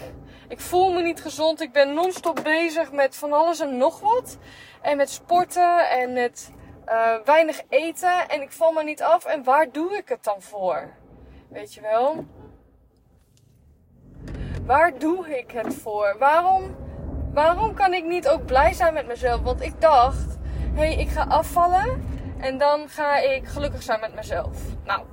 ik 0.48 0.60
voel 0.60 0.92
me 0.92 1.02
niet 1.02 1.22
gezond. 1.22 1.62
Ik 1.62 1.72
ben 1.72 1.94
non-stop 1.94 2.40
bezig 2.44 2.92
met 2.92 3.16
van 3.16 3.34
alles 3.34 3.60
en 3.60 3.78
nog 3.78 4.00
wat. 4.00 4.38
En 4.82 4.98
met 4.98 5.10
sporten 5.10 5.90
en 5.90 6.14
met 6.14 6.52
uh, 6.88 7.16
weinig 7.26 7.62
eten. 7.70 8.30
En 8.30 8.42
ik 8.42 8.52
val 8.52 8.72
me 8.72 8.84
niet 8.84 9.02
af. 9.02 9.26
En 9.26 9.44
waar 9.44 9.72
doe 9.72 9.98
ik 9.98 10.10
het 10.10 10.24
dan 10.24 10.42
voor? 10.42 10.94
Weet 11.50 11.74
je 11.74 11.82
wel? 11.82 12.26
Waar 14.66 14.98
doe 14.98 15.38
ik 15.38 15.52
het 15.52 15.74
voor? 15.74 16.16
Waarom, 16.20 16.76
waarom 17.36 17.74
kan 17.74 17.94
ik 17.94 18.04
niet 18.04 18.28
ook 18.28 18.46
blij 18.46 18.74
zijn 18.74 18.94
met 18.94 19.08
mezelf? 19.08 19.42
Want 19.42 19.62
ik 19.62 19.82
dacht, 19.82 20.38
hé, 20.74 20.94
hey, 20.94 20.96
ik 20.96 21.10
ga 21.10 21.24
afvallen. 21.24 22.14
En 22.40 22.58
dan 22.58 22.90
ga 22.90 23.18
ik 23.18 23.48
gelukkig 23.48 23.84
zijn 23.84 24.00
met 24.00 24.16
mezelf. 24.16 24.58
Nou, 24.84 25.06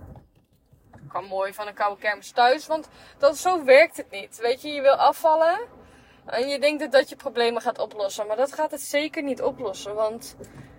kan 1.09 1.25
mooi 1.25 1.55
van 1.55 1.67
een 1.67 1.75
koude 1.75 2.01
kermis 2.01 2.31
thuis. 2.31 2.67
Want 2.67 2.89
dat, 3.19 3.37
zo 3.37 3.65
werkt 3.65 3.97
het 3.97 4.11
niet. 4.11 4.39
Weet 4.43 4.63
je, 4.63 4.69
je 4.69 4.81
wil 4.81 4.95
afvallen. 4.95 5.61
En 6.27 6.49
je 6.49 6.59
denkt 6.59 6.81
dat 6.81 6.93
dat 6.93 7.09
je 7.09 7.17
problemen 7.17 7.63
gaat 7.63 7.79
oplossen. 7.79 8.27
Maar 8.27 8.37
dat 8.37 8.53
gaat 8.53 8.71
het 8.71 8.81
zeker 8.81 9.23
niet 9.23 9.43
oplossen. 9.43 9.95
Want 9.95 10.37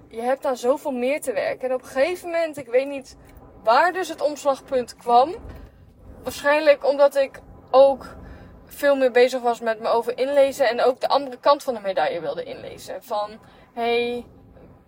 je 0.07 0.21
hebt 0.21 0.43
dan 0.43 0.57
zoveel 0.57 0.91
meer 0.91 1.21
te 1.21 1.33
werken. 1.33 1.69
En 1.69 1.75
op 1.75 1.81
een 1.81 1.87
gegeven 1.87 2.29
moment, 2.29 2.57
ik 2.57 2.67
weet 2.67 2.87
niet 2.87 3.17
waar 3.63 3.93
dus 3.93 4.09
het 4.09 4.21
omslagpunt 4.21 4.95
kwam. 4.95 5.35
Waarschijnlijk 6.23 6.87
omdat 6.87 7.15
ik 7.15 7.39
ook 7.71 8.05
veel 8.73 8.95
meer 8.95 9.11
bezig 9.11 9.41
was 9.41 9.59
met 9.59 9.79
me 9.79 9.87
over 9.87 10.17
inlezen. 10.17 10.69
En 10.69 10.81
ook 10.81 11.01
de 11.01 11.07
andere 11.07 11.37
kant 11.39 11.63
van 11.63 11.73
de 11.73 11.79
medaille 11.79 12.21
wilde 12.21 12.43
inlezen. 12.43 13.03
Van, 13.03 13.39
hey, 13.73 14.25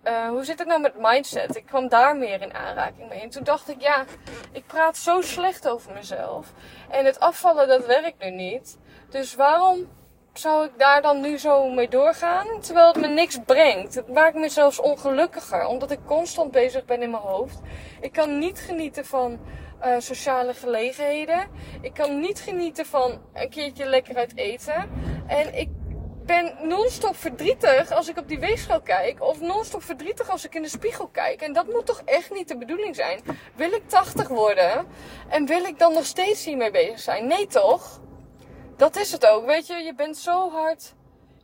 uh, 0.03 0.27
hoe 0.27 0.43
zit 0.43 0.59
het 0.59 0.67
nou 0.67 0.81
met 0.81 0.93
mindset? 0.97 1.55
Ik 1.55 1.65
kwam 1.65 1.87
daar 1.87 2.15
meer 2.15 2.41
in 2.41 2.53
aanraking 2.53 3.09
mee. 3.09 3.21
En 3.21 3.29
toen 3.29 3.43
dacht 3.43 3.69
ik, 3.69 3.81
ja, 3.81 4.05
ik 4.51 4.67
praat 4.67 4.97
zo 4.97 5.21
slecht 5.21 5.67
over 5.67 5.93
mezelf. 5.93 6.53
En 6.89 7.05
het 7.05 7.19
afvallen, 7.19 7.67
dat 7.67 7.85
werkt 7.85 8.23
nu 8.23 8.29
niet. 8.29 8.77
Dus 9.09 9.35
waarom 9.35 9.87
zou 10.33 10.65
ik 10.65 10.71
daar 10.77 11.01
dan 11.01 11.21
nu 11.21 11.37
zo 11.37 11.69
mee 11.69 11.89
doorgaan? 11.89 12.61
Terwijl 12.61 12.87
het 12.87 13.01
me 13.01 13.07
niks 13.07 13.39
brengt. 13.45 13.95
Het 13.95 14.13
maakt 14.13 14.35
me 14.35 14.49
zelfs 14.49 14.79
ongelukkiger. 14.79 15.65
Omdat 15.65 15.91
ik 15.91 15.99
constant 16.05 16.51
bezig 16.51 16.85
ben 16.85 17.01
in 17.01 17.11
mijn 17.11 17.23
hoofd. 17.23 17.59
Ik 18.01 18.11
kan 18.11 18.39
niet 18.39 18.59
genieten 18.59 19.05
van 19.05 19.39
uh, 19.85 19.95
sociale 19.99 20.53
gelegenheden. 20.53 21.47
Ik 21.81 21.93
kan 21.93 22.19
niet 22.19 22.39
genieten 22.39 22.85
van 22.85 23.21
een 23.33 23.49
keertje 23.49 23.85
lekker 23.85 24.15
uit 24.15 24.37
eten. 24.37 24.89
En 25.27 25.57
ik 25.57 25.69
ben 26.25 26.53
non-stop 26.61 27.15
verdrietig 27.15 27.91
als 27.91 28.09
ik 28.09 28.17
op 28.17 28.27
die 28.27 28.39
weegschaal 28.39 28.81
kijk. 28.81 29.21
Of 29.21 29.41
non-stop 29.41 29.83
verdrietig 29.83 30.29
als 30.29 30.45
ik 30.45 30.55
in 30.55 30.61
de 30.61 30.69
spiegel 30.69 31.07
kijk. 31.07 31.41
En 31.41 31.53
dat 31.53 31.67
moet 31.67 31.85
toch 31.85 32.01
echt 32.05 32.31
niet 32.31 32.47
de 32.47 32.57
bedoeling 32.57 32.95
zijn? 32.95 33.21
Wil 33.55 33.71
ik 33.71 33.89
80 33.89 34.27
worden? 34.27 34.87
En 35.29 35.45
wil 35.45 35.63
ik 35.63 35.79
dan 35.79 35.93
nog 35.93 36.05
steeds 36.05 36.45
hiermee 36.45 36.71
bezig 36.71 36.99
zijn? 36.99 37.27
Nee 37.27 37.47
toch? 37.47 38.01
Dat 38.77 38.95
is 38.95 39.11
het 39.11 39.25
ook. 39.27 39.45
Weet 39.45 39.67
je, 39.67 39.73
je 39.73 39.93
bent 39.95 40.17
zo 40.17 40.51
hard. 40.51 40.93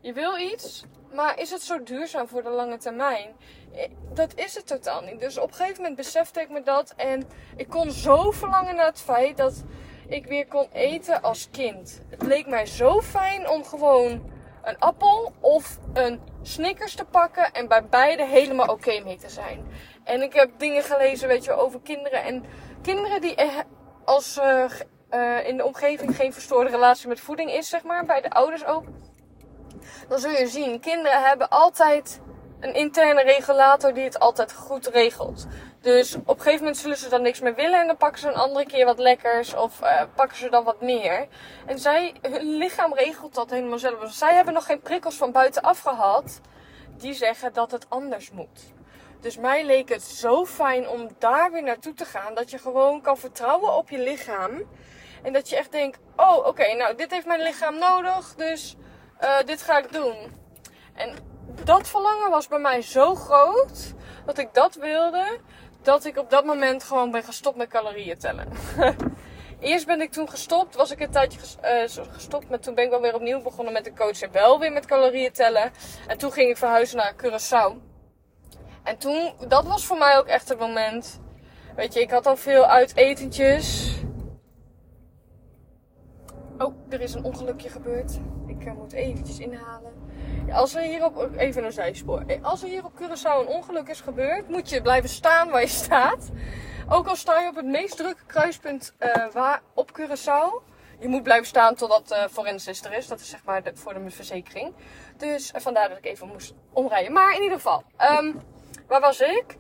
Je 0.02 0.14
wil 0.14 0.38
iets. 0.38 0.84
Maar 1.14 1.40
is 1.40 1.52
het 1.52 1.62
zo 1.62 1.84
duurzaam 1.84 2.28
voor 2.28 2.44
de 2.44 2.50
lange 2.50 2.78
termijn? 2.78 3.36
Eh, 3.76 3.90
dat 4.14 4.36
is 4.36 4.56
het 4.56 4.68
totaal 4.68 5.02
niet. 5.02 5.20
Dus 5.20 5.38
op 5.38 5.50
een 5.50 5.56
gegeven 5.56 5.78
moment 5.78 5.96
besefte 5.96 6.42
ik 6.42 6.50
me 6.50 6.62
dat. 6.62 6.94
En 6.98 7.28
ik 7.56 7.70
kon 7.70 7.92
zo 7.92 8.32
verlangen 8.32 8.76
naar 8.76 8.86
het 8.86 9.02
feit 9.02 9.38
dat 9.38 9.64
ik 10.08 10.26
weer 10.26 10.48
kon 10.48 10.68
eten 10.72 11.22
als 11.22 11.50
kind. 11.52 12.02
Het 12.10 12.22
leek 12.22 12.48
mij 12.48 12.66
zo 12.66 13.02
fijn 13.02 13.50
om 13.50 13.64
gewoon 13.64 14.32
een 14.64 14.80
appel 14.80 15.34
of 15.40 15.78
een 15.94 16.22
Snickers 16.42 16.96
te 16.96 17.06
pakken 17.06 17.52
en 17.52 17.68
bij 17.68 17.86
beide 17.86 18.26
helemaal 18.26 18.68
oké 18.68 19.00
mee 19.04 19.18
te 19.18 19.30
zijn. 19.30 19.66
En 20.04 20.22
ik 20.22 20.34
heb 20.34 20.50
dingen 20.58 20.84
gelezen, 20.84 21.28
weet 21.28 21.44
je, 21.44 21.54
over 21.54 21.82
kinderen 21.82 22.24
en 22.24 22.44
kinderen 22.82 23.22
die 23.22 23.36
als 24.06 24.38
uh, 24.38 24.64
uh, 25.12 25.48
in 25.48 25.58
de 25.58 25.66
omgeving 25.66 26.16
geen 26.16 26.34
verstoorde 26.34 26.70
relatie 26.70 27.08
met 27.08 27.20
voeding 27.20 27.52
is, 27.52 27.70
zeg 27.70 27.84
maar, 27.84 28.06
bij 28.06 28.22
de 28.22 28.30
ouders 28.30 28.66
ook. 28.66 28.84
Dan 30.08 30.20
zul 30.20 30.32
je 30.32 30.48
zien, 30.48 30.80
kinderen 30.80 31.24
hebben 31.24 31.50
altijd 31.50 32.22
een 32.62 32.74
interne 32.74 33.22
regulator 33.22 33.94
die 33.94 34.04
het 34.04 34.20
altijd 34.20 34.54
goed 34.54 34.88
regelt. 34.88 35.48
Dus 35.82 36.16
op 36.16 36.28
een 36.28 36.36
gegeven 36.36 36.60
moment 36.60 36.78
zullen 36.78 36.98
ze 36.98 37.10
dan 37.10 37.22
niks 37.22 37.40
meer 37.40 37.56
willen 37.56 37.80
en 37.80 37.88
dan 37.88 37.98
pakken 37.98 38.20
ze 38.20 38.28
een 38.28 38.34
andere 38.34 38.66
keer 38.66 38.86
wat 38.86 39.00
lekkers 39.00 39.54
of 39.54 39.82
uh, 39.82 40.02
pakken 40.16 40.38
ze 40.38 40.50
dan 40.50 40.64
wat 40.64 40.82
meer. 40.82 41.28
En 41.66 41.80
zij, 41.80 42.14
hun 42.22 42.58
lichaam 42.58 42.94
regelt 42.94 43.36
dat 43.36 43.50
helemaal 43.50 43.80
zelf. 43.80 44.12
Zij 44.14 44.36
hebben 44.36 44.54
nog 44.54 44.66
geen 44.66 44.82
prikkels 44.82 45.16
van 45.16 45.32
buitenaf 45.32 45.80
gehad 45.80 46.42
die 46.98 47.14
zeggen 47.14 47.54
dat 47.54 47.72
het 47.72 47.86
anders 47.90 48.32
moet. 48.32 48.74
Dus 49.20 49.38
mij 49.38 49.66
leek 49.66 49.90
het 49.90 50.04
zo 50.04 50.46
fijn 50.46 50.88
om 50.88 51.10
daar 51.20 51.52
weer 51.52 51.64
naartoe 51.64 51.94
te 51.94 52.06
gaan. 52.06 52.34
Dat 52.34 52.52
je 52.52 52.58
gewoon 52.58 53.02
kan 53.02 53.18
vertrouwen 53.18 53.76
op 53.76 53.90
je 53.90 54.00
lichaam. 54.00 54.64
En 55.24 55.34
dat 55.34 55.50
je 55.50 55.56
echt 55.56 55.72
denkt: 55.72 56.00
oh, 56.16 56.48
oké, 56.48 56.74
nou, 56.74 56.96
dit 56.96 57.12
heeft 57.12 57.26
mijn 57.26 57.42
lichaam 57.42 57.78
nodig. 57.78 58.36
Dus 58.36 58.76
uh, 59.22 59.38
dit 59.46 59.62
ga 59.62 59.78
ik 59.78 59.94
doen. 59.94 60.16
En 60.94 61.16
dat 61.78 61.88
verlangen 61.88 62.30
was 62.30 62.48
bij 62.48 62.60
mij 62.60 62.82
zo 62.82 63.16
groot. 63.16 63.94
Dat 64.26 64.38
ik 64.38 64.54
dat 64.54 64.76
wilde. 64.76 65.40
Dat 65.82 66.06
ik 66.06 66.18
op 66.18 66.30
dat 66.30 66.46
moment 66.46 66.84
gewoon 66.84 67.12
ben 67.12 67.24
gestopt 67.24 67.58
met 67.58 67.70
calorieën 67.70 68.18
tellen. 68.18 68.48
Eerst 69.60 69.86
ben 69.86 70.02
ik 70.02 70.12
toen 70.12 70.30
gestopt, 70.30 70.76
was 70.76 70.92
ik 70.92 71.00
een 71.00 71.12
tijdje 71.12 71.40
uh, 71.40 72.04
gestopt, 72.14 72.50
maar 72.50 72.60
toen 72.60 72.76
ben 72.76 72.84
ik 72.84 72.90
wel 72.90 73.02
weer 73.02 73.16
opnieuw 73.16 73.42
begonnen 73.42 73.74
met 73.74 73.84
de 73.84 73.94
coach 73.94 74.22
en 74.22 74.32
wel 74.32 74.60
weer 74.60 74.72
met 74.72 74.86
calorieën 74.86 75.32
tellen. 75.32 75.72
En 76.08 76.18
toen 76.18 76.32
ging 76.32 76.50
ik 76.50 76.58
verhuizen 76.58 76.98
naar 76.98 77.14
Curaçao. 77.14 77.76
En 78.84 78.98
toen, 78.98 79.34
dat 79.48 79.66
was 79.66 79.86
voor 79.86 79.98
mij 79.98 80.18
ook 80.18 80.28
echt 80.28 80.50
het 80.50 80.60
moment. 80.60 81.20
Weet 81.76 81.94
je, 81.94 82.02
ik 82.02 82.12
had 82.12 82.26
al 82.26 82.36
veel 82.36 82.66
uitetentjes. 82.66 83.96
Oh, 86.58 86.76
er 86.90 87.02
is 87.02 87.14
een 87.14 87.24
ongelukje 87.24 87.70
gebeurd. 87.70 88.20
Ik 88.48 88.66
uh, 88.66 88.74
moet 88.74 88.94
eventjes 88.94 89.40
inhalen. 89.40 90.01
Als 90.54 90.76
er 90.76 90.82
hier 90.82 91.06
op, 91.06 91.30
even 91.38 91.64
een 91.64 91.72
zijspoor. 91.72 92.24
Als 92.42 92.64
er 92.64 92.70
hier 92.70 92.86
op 92.86 92.92
Curaçao 93.02 93.40
een 93.40 93.48
ongeluk 93.48 93.88
is 93.88 94.02
gebeurd, 94.02 94.50
moet 94.50 94.70
je 94.70 94.82
blijven 94.82 95.10
staan 95.10 95.50
waar 95.50 95.62
je 95.62 95.68
staat. 95.68 96.30
Ook 96.90 97.08
al 97.08 97.16
sta 97.16 97.40
je 97.40 97.48
op 97.48 97.56
het 97.56 97.66
meest 97.66 97.98
drukke 97.98 98.26
kruispunt 98.26 98.94
uh, 99.00 99.28
waar, 99.34 99.62
op 99.74 100.00
Curaçao. 100.00 100.70
Je 101.00 101.08
moet 101.08 101.24
blijven 101.24 101.48
staan 101.48 101.76
totdat 101.76 102.12
uh, 102.12 102.24
Forensis 102.32 102.84
er 102.84 102.94
is. 102.94 103.08
Dat 103.08 103.20
is 103.20 103.30
zeg 103.30 103.44
maar 103.44 103.64
de, 103.64 103.72
voor 103.76 103.94
de 103.94 104.10
verzekering. 104.10 104.74
Dus 105.18 105.52
vandaar 105.56 105.90
dat 105.90 105.98
ik 105.98 106.06
even 106.06 106.28
moest 106.28 106.54
omrijden. 106.74 107.14
Maar 107.14 107.36
in 107.36 107.42
ieder 107.42 107.58
geval, 107.58 107.84
um, 108.20 108.42
waar 108.88 109.02
was 109.02 109.20
ik? 109.20 109.56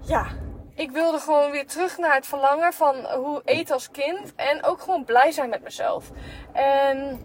Ja, 0.00 0.26
ik 0.74 0.90
wilde 0.90 1.18
gewoon 1.18 1.50
weer 1.50 1.66
terug 1.66 1.98
naar 1.98 2.14
het 2.14 2.26
verlangen 2.26 2.72
van 2.72 2.96
hoe 3.06 3.42
eten 3.44 3.74
als 3.74 3.90
kind. 3.90 4.34
En 4.34 4.64
ook 4.64 4.80
gewoon 4.80 5.04
blij 5.04 5.30
zijn 5.30 5.48
met 5.48 5.62
mezelf. 5.62 6.10
En 6.52 7.20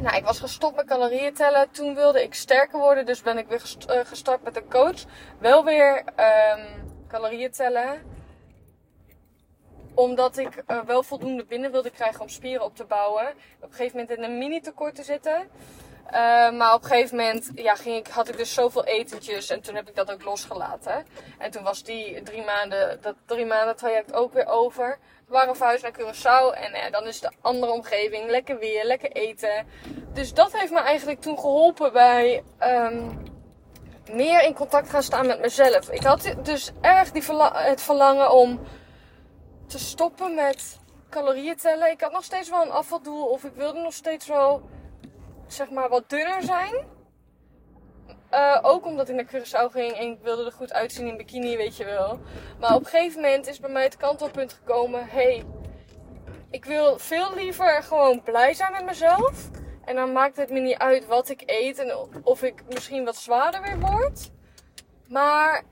nou, 0.00 0.16
ik 0.16 0.24
was 0.24 0.40
gestopt 0.40 0.76
met 0.76 0.86
calorieën 0.86 1.34
tellen. 1.34 1.70
Toen 1.70 1.94
wilde 1.94 2.22
ik 2.22 2.34
sterker 2.34 2.78
worden. 2.78 3.06
Dus 3.06 3.22
ben 3.22 3.38
ik 3.38 3.46
weer 3.48 3.60
gestart 4.04 4.42
met 4.42 4.56
een 4.56 4.68
coach. 4.68 5.04
Wel 5.38 5.64
weer 5.64 5.96
um, 5.98 6.94
calorieën 7.08 7.50
tellen 7.50 8.12
omdat 9.94 10.36
ik 10.36 10.62
uh, 10.70 10.80
wel 10.80 11.02
voldoende 11.02 11.44
binnen 11.44 11.72
wilde 11.72 11.90
krijgen 11.90 12.20
om 12.20 12.28
spieren 12.28 12.64
op 12.64 12.76
te 12.76 12.84
bouwen. 12.84 13.28
Op 13.60 13.68
een 13.68 13.74
gegeven 13.74 13.98
moment 14.00 14.18
in 14.18 14.24
een 14.24 14.38
mini 14.38 14.60
tekort 14.60 14.94
te 14.94 15.02
zitten. 15.02 15.48
Uh, 16.06 16.50
maar 16.50 16.74
op 16.74 16.82
een 16.82 16.88
gegeven 16.88 17.16
moment 17.16 17.50
ja, 17.54 17.74
ging 17.74 17.96
ik, 17.96 18.06
had 18.06 18.28
ik 18.28 18.36
dus 18.36 18.54
zoveel 18.54 18.84
etentjes 18.84 19.50
en 19.50 19.60
toen 19.60 19.74
heb 19.74 19.88
ik 19.88 19.94
dat 19.94 20.12
ook 20.12 20.24
losgelaten. 20.24 21.06
En 21.38 21.50
toen 21.50 21.62
was 21.62 21.82
die 21.82 22.22
drie 22.22 22.44
maanden, 22.44 22.98
dat 23.00 23.14
drie 23.26 23.46
maanden 23.46 23.76
traject 23.76 24.12
ook 24.12 24.32
weer 24.32 24.46
over. 24.46 24.98
We 25.26 25.32
waren 25.32 25.56
verhuisd 25.56 25.82
naar 25.82 25.92
Curaçao 25.92 26.56
en 26.56 26.74
uh, 26.74 26.90
dan 26.90 27.06
is 27.06 27.20
de 27.20 27.32
andere 27.40 27.72
omgeving 27.72 28.30
lekker 28.30 28.58
weer, 28.58 28.84
lekker 28.84 29.12
eten. 29.12 29.66
Dus 30.12 30.34
dat 30.34 30.52
heeft 30.52 30.72
me 30.72 30.80
eigenlijk 30.80 31.20
toen 31.20 31.38
geholpen 31.38 31.92
bij 31.92 32.42
um, 32.60 33.22
meer 34.10 34.42
in 34.42 34.54
contact 34.54 34.90
gaan 34.90 35.02
staan 35.02 35.26
met 35.26 35.40
mezelf. 35.40 35.90
Ik 35.90 36.02
had 36.02 36.34
dus 36.42 36.72
erg 36.80 37.10
die 37.10 37.22
het 37.52 37.82
verlangen 37.82 38.32
om 38.32 38.60
te 39.66 39.78
stoppen 39.78 40.34
met 40.34 40.78
calorieën 41.10 41.56
tellen. 41.56 41.90
Ik 41.90 42.00
had 42.00 42.12
nog 42.12 42.24
steeds 42.24 42.50
wel 42.50 42.62
een 42.62 42.70
afvaldoel 42.70 43.24
of 43.24 43.44
ik 43.44 43.52
wilde 43.54 43.80
nog 43.80 43.92
steeds 43.92 44.26
wel, 44.26 44.62
zeg 45.52 45.70
maar, 45.70 45.88
wat 45.88 46.10
dunner 46.10 46.42
zijn. 46.42 46.74
Uh, 48.32 48.58
ook 48.62 48.86
omdat 48.86 49.08
ik 49.08 49.14
naar 49.14 49.24
Curaçao 49.24 49.72
ging 49.72 49.92
en 49.92 50.10
ik 50.10 50.18
wilde 50.22 50.44
er 50.44 50.52
goed 50.52 50.72
uitzien 50.72 51.06
in 51.06 51.16
bikini, 51.16 51.56
weet 51.56 51.76
je 51.76 51.84
wel. 51.84 52.20
Maar 52.60 52.74
op 52.74 52.80
een 52.80 52.90
gegeven 52.90 53.20
moment 53.20 53.46
is 53.46 53.60
bij 53.60 53.70
mij 53.70 53.82
het 53.82 53.96
kantelpunt 53.96 54.52
gekomen. 54.52 55.06
hey, 55.08 55.44
ik 56.50 56.64
wil 56.64 56.98
veel 56.98 57.34
liever 57.34 57.82
gewoon 57.82 58.22
blij 58.22 58.54
zijn 58.54 58.72
met 58.72 58.84
mezelf. 58.84 59.50
En 59.84 59.94
dan 59.94 60.12
maakt 60.12 60.36
het 60.36 60.50
me 60.50 60.60
niet 60.60 60.78
uit 60.78 61.06
wat 61.06 61.28
ik 61.28 61.42
eet 61.46 61.78
en 61.78 61.96
of 62.22 62.42
ik 62.42 62.62
misschien 62.68 63.04
wat 63.04 63.16
zwaarder 63.16 63.62
weer 63.62 63.80
word. 63.80 64.30
Maar 65.08 65.62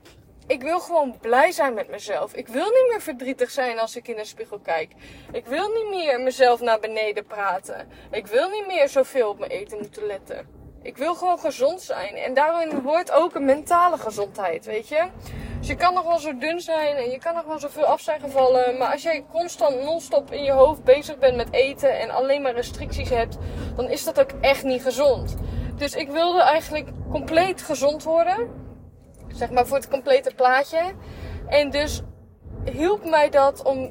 ik 0.47 0.61
wil 0.61 0.79
gewoon 0.79 1.17
blij 1.21 1.51
zijn 1.51 1.73
met 1.73 1.89
mezelf. 1.89 2.33
Ik 2.33 2.47
wil 2.47 2.65
niet 2.65 2.87
meer 2.89 3.01
verdrietig 3.01 3.51
zijn 3.51 3.79
als 3.79 3.95
ik 3.95 4.07
in 4.07 4.15
de 4.15 4.25
spiegel 4.25 4.59
kijk. 4.59 4.91
Ik 5.31 5.45
wil 5.45 5.69
niet 5.69 5.89
meer 5.89 6.21
mezelf 6.21 6.59
naar 6.59 6.79
beneden 6.79 7.25
praten. 7.25 7.87
Ik 8.11 8.27
wil 8.27 8.49
niet 8.49 8.67
meer 8.67 8.89
zoveel 8.89 9.29
op 9.29 9.39
mijn 9.39 9.51
eten 9.51 9.77
moeten 9.77 10.05
letten. 10.05 10.47
Ik 10.83 10.97
wil 10.97 11.15
gewoon 11.15 11.39
gezond 11.39 11.81
zijn. 11.81 12.15
En 12.15 12.33
daarin 12.33 12.81
hoort 12.83 13.11
ook 13.11 13.35
een 13.35 13.45
mentale 13.45 13.97
gezondheid, 13.97 14.65
weet 14.65 14.87
je. 14.87 15.07
Dus 15.59 15.67
je 15.67 15.75
kan 15.75 15.93
nog 15.93 16.03
wel 16.03 16.19
zo 16.19 16.37
dun 16.37 16.61
zijn 16.61 16.95
en 16.95 17.09
je 17.09 17.17
kan 17.17 17.35
nog 17.35 17.43
wel 17.43 17.59
zoveel 17.59 17.85
af 17.85 18.01
zijn 18.01 18.19
gevallen. 18.19 18.77
Maar 18.77 18.91
als 18.91 19.03
jij 19.03 19.25
constant 19.31 19.83
non-stop 19.83 20.31
in 20.31 20.43
je 20.43 20.51
hoofd 20.51 20.83
bezig 20.83 21.17
bent 21.17 21.35
met 21.35 21.53
eten 21.53 21.99
en 21.99 22.09
alleen 22.09 22.41
maar 22.41 22.53
restricties 22.53 23.09
hebt, 23.09 23.37
dan 23.75 23.89
is 23.89 24.03
dat 24.03 24.19
ook 24.19 24.31
echt 24.41 24.63
niet 24.63 24.81
gezond. 24.81 25.35
Dus 25.75 25.95
ik 25.95 26.09
wilde 26.09 26.41
eigenlijk 26.41 26.89
compleet 27.11 27.61
gezond 27.61 28.03
worden 28.03 28.61
zeg 29.41 29.51
maar 29.51 29.67
voor 29.67 29.77
het 29.77 29.87
complete 29.87 30.31
plaatje. 30.35 30.93
En 31.47 31.69
dus 31.69 32.01
hielp 32.71 33.05
mij 33.05 33.29
dat 33.29 33.63
om 33.63 33.77
uh, 33.83 33.89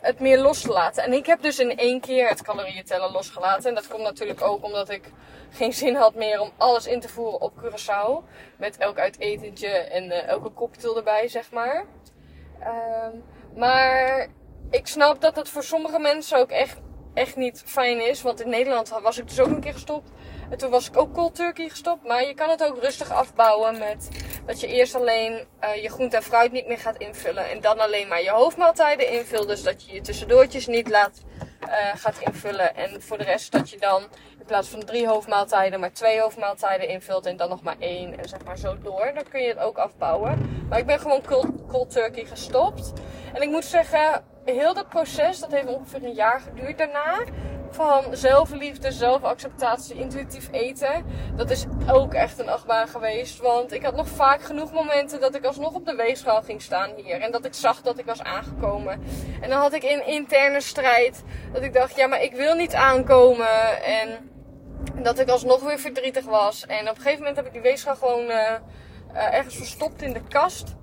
het 0.00 0.20
meer 0.20 0.38
los 0.38 0.60
te 0.60 0.72
laten. 0.72 1.04
En 1.04 1.12
ik 1.12 1.26
heb 1.26 1.42
dus 1.42 1.58
in 1.58 1.76
één 1.76 2.00
keer 2.00 2.28
het 2.28 2.42
calorieën 2.42 2.84
tellen 2.84 3.12
losgelaten. 3.12 3.68
En 3.68 3.74
dat 3.74 3.88
komt 3.88 4.02
natuurlijk 4.02 4.42
ook 4.42 4.64
omdat 4.64 4.90
ik 4.90 5.12
geen 5.50 5.72
zin 5.72 5.94
had 5.94 6.14
meer 6.14 6.40
om 6.40 6.50
alles 6.56 6.86
in 6.86 7.00
te 7.00 7.08
voeren 7.08 7.40
op 7.40 7.52
Curaçao. 7.62 8.24
Met 8.56 8.76
elk 8.78 8.98
uitetentje 8.98 9.68
en 9.68 10.04
uh, 10.04 10.28
elke 10.28 10.52
cocktail 10.52 10.96
erbij, 10.96 11.28
zeg 11.28 11.50
maar. 11.52 11.84
Uh, 12.60 13.08
maar 13.54 14.28
ik 14.70 14.86
snap 14.86 15.20
dat 15.20 15.36
het 15.36 15.48
voor 15.48 15.64
sommige 15.64 15.98
mensen 15.98 16.38
ook 16.38 16.50
echt, 16.50 16.78
echt 17.14 17.36
niet 17.36 17.62
fijn 17.66 18.06
is. 18.08 18.22
Want 18.22 18.40
in 18.40 18.48
Nederland 18.48 18.88
was 19.02 19.18
ik 19.18 19.28
dus 19.28 19.40
ook 19.40 19.48
een 19.48 19.60
keer 19.60 19.72
gestopt. 19.72 20.10
En 20.50 20.58
toen 20.58 20.70
was 20.70 20.88
ik 20.88 20.96
ook 20.96 21.14
cold 21.14 21.34
turkey 21.34 21.68
gestopt. 21.68 22.06
Maar 22.06 22.26
je 22.26 22.34
kan 22.34 22.50
het 22.50 22.64
ook 22.64 22.82
rustig 22.82 23.10
afbouwen 23.10 23.78
met 23.78 24.08
dat 24.46 24.60
je 24.60 24.66
eerst 24.66 24.94
alleen 24.94 25.46
uh, 25.64 25.82
je 25.82 25.88
groente 25.88 26.16
en 26.16 26.22
fruit 26.22 26.52
niet 26.52 26.66
meer 26.66 26.78
gaat 26.78 26.98
invullen. 26.98 27.50
En 27.50 27.60
dan 27.60 27.78
alleen 27.78 28.08
maar 28.08 28.22
je 28.22 28.30
hoofdmaaltijden 28.30 29.10
invult. 29.10 29.48
Dus 29.48 29.62
dat 29.62 29.86
je 29.86 29.94
je 29.94 30.00
tussendoortjes 30.00 30.66
niet 30.66 30.88
laat 30.88 31.20
uh, 31.62 31.70
gaat 31.94 32.18
invullen. 32.18 32.76
En 32.76 33.02
voor 33.02 33.18
de 33.18 33.24
rest 33.24 33.52
dat 33.52 33.70
je 33.70 33.78
dan 33.78 34.02
in 34.38 34.46
plaats 34.46 34.68
van 34.68 34.84
drie 34.84 35.08
hoofdmaaltijden 35.08 35.80
maar 35.80 35.92
twee 35.92 36.20
hoofdmaaltijden 36.20 36.88
invult. 36.88 37.26
En 37.26 37.36
dan 37.36 37.48
nog 37.48 37.62
maar 37.62 37.76
één. 37.78 38.18
En 38.18 38.28
zeg 38.28 38.44
maar 38.44 38.58
zo 38.58 38.78
door. 38.82 39.10
Dan 39.14 39.24
kun 39.30 39.40
je 39.40 39.48
het 39.48 39.58
ook 39.58 39.78
afbouwen. 39.78 40.64
Maar 40.68 40.78
ik 40.78 40.86
ben 40.86 41.00
gewoon 41.00 41.22
cold, 41.22 41.46
cold 41.68 41.90
turkey 41.90 42.24
gestopt. 42.24 42.92
En 43.32 43.42
ik 43.42 43.50
moet 43.50 43.64
zeggen, 43.64 44.24
heel 44.44 44.74
dat 44.74 44.88
proces, 44.88 45.38
dat 45.38 45.50
heeft 45.50 45.66
ongeveer 45.66 46.04
een 46.04 46.14
jaar 46.14 46.40
geduurd 46.40 46.78
daarna 46.78 47.18
van 47.70 48.04
zelfliefde, 48.10 48.92
zelfacceptatie, 48.92 49.94
intuïtief 49.94 50.48
eten. 50.52 51.04
Dat 51.36 51.50
is 51.50 51.66
ook 51.90 52.14
echt 52.14 52.38
een 52.38 52.48
achtbaan 52.48 52.88
geweest. 52.88 53.38
Want 53.40 53.72
ik 53.72 53.82
had 53.82 53.96
nog 53.96 54.08
vaak 54.08 54.42
genoeg 54.42 54.72
momenten 54.72 55.20
dat 55.20 55.34
ik 55.34 55.44
alsnog 55.44 55.74
op 55.74 55.86
de 55.86 55.94
weegschaal 55.94 56.42
ging 56.42 56.62
staan 56.62 56.90
hier. 56.96 57.20
En 57.20 57.32
dat 57.32 57.44
ik 57.44 57.54
zag 57.54 57.82
dat 57.82 57.98
ik 57.98 58.04
was 58.04 58.22
aangekomen. 58.22 59.02
En 59.40 59.50
dan 59.50 59.60
had 59.60 59.72
ik 59.72 59.82
een 59.82 60.06
interne 60.06 60.60
strijd. 60.60 61.22
Dat 61.52 61.62
ik 61.62 61.72
dacht, 61.72 61.96
ja, 61.96 62.06
maar 62.06 62.22
ik 62.22 62.32
wil 62.32 62.54
niet 62.54 62.74
aankomen. 62.74 63.82
En 63.82 64.30
dat 65.02 65.18
ik 65.18 65.28
alsnog 65.28 65.60
weer 65.60 65.78
verdrietig 65.78 66.24
was. 66.24 66.66
En 66.66 66.88
op 66.88 66.96
een 66.96 67.02
gegeven 67.02 67.18
moment 67.18 67.36
heb 67.36 67.46
ik 67.46 67.52
die 67.52 67.60
weegschaal 67.60 67.96
gewoon 67.96 68.24
uh, 68.24 68.36
uh, 69.14 69.34
ergens 69.34 69.56
verstopt 69.56 70.02
in 70.02 70.12
de 70.12 70.22
kast. 70.28 70.74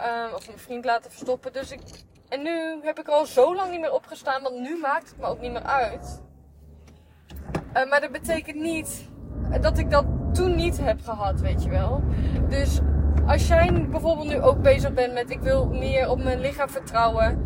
Uh, 0.00 0.34
of 0.34 0.46
mijn 0.46 0.58
vriend 0.58 0.84
laten 0.84 1.10
verstoppen. 1.10 1.52
Dus 1.52 1.70
ik, 1.70 1.80
en 2.28 2.42
nu 2.42 2.80
heb 2.82 2.98
ik 2.98 3.06
er 3.06 3.12
al 3.12 3.26
zo 3.26 3.54
lang 3.54 3.70
niet 3.70 3.80
meer 3.80 3.92
opgestaan, 3.92 4.42
want 4.42 4.58
nu 4.58 4.78
maakt 4.78 5.08
het 5.08 5.18
me 5.18 5.26
ook 5.26 5.40
niet 5.40 5.52
meer 5.52 5.62
uit. 5.62 6.22
Uh, 7.76 7.90
maar 7.90 8.00
dat 8.00 8.12
betekent 8.12 8.62
niet 8.62 9.08
dat 9.60 9.78
ik 9.78 9.90
dat 9.90 10.04
toen 10.32 10.54
niet 10.54 10.80
heb 10.80 11.00
gehad, 11.04 11.40
weet 11.40 11.62
je 11.62 11.70
wel. 11.70 12.02
Dus 12.48 12.80
als 13.26 13.48
jij 13.48 13.86
bijvoorbeeld 13.90 14.28
nu 14.28 14.40
ook 14.40 14.62
bezig 14.62 14.92
bent 14.94 15.12
met 15.12 15.30
ik 15.30 15.40
wil 15.40 15.66
meer 15.66 16.10
op 16.10 16.22
mijn 16.22 16.40
lichaam 16.40 16.68
vertrouwen. 16.68 17.44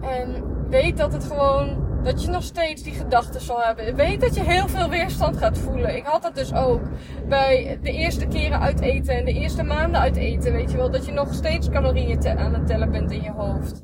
En 0.00 0.44
weet 0.68 0.96
dat 0.96 1.12
het 1.12 1.24
gewoon, 1.24 1.86
dat 2.02 2.22
je 2.22 2.30
nog 2.30 2.42
steeds 2.42 2.82
die 2.82 2.92
gedachten 2.92 3.40
zal 3.40 3.60
hebben. 3.60 3.94
Weet 3.94 4.20
dat 4.20 4.34
je 4.34 4.42
heel 4.42 4.68
veel 4.68 4.88
weerstand 4.88 5.36
gaat 5.36 5.58
voelen. 5.58 5.96
Ik 5.96 6.04
had 6.04 6.22
dat 6.22 6.34
dus 6.34 6.54
ook 6.54 6.80
bij 7.28 7.78
de 7.82 7.92
eerste 7.92 8.26
keren 8.26 8.60
uit 8.60 8.80
eten 8.80 9.16
en 9.16 9.24
de 9.24 9.32
eerste 9.32 9.62
maanden 9.62 10.00
uit 10.00 10.16
eten. 10.16 10.52
Weet 10.52 10.70
je 10.70 10.76
wel, 10.76 10.90
dat 10.90 11.06
je 11.06 11.12
nog 11.12 11.34
steeds 11.34 11.68
calorieën 11.68 12.38
aan 12.38 12.54
het 12.54 12.66
tellen 12.66 12.90
bent 12.90 13.10
in 13.10 13.22
je 13.22 13.32
hoofd. 13.32 13.82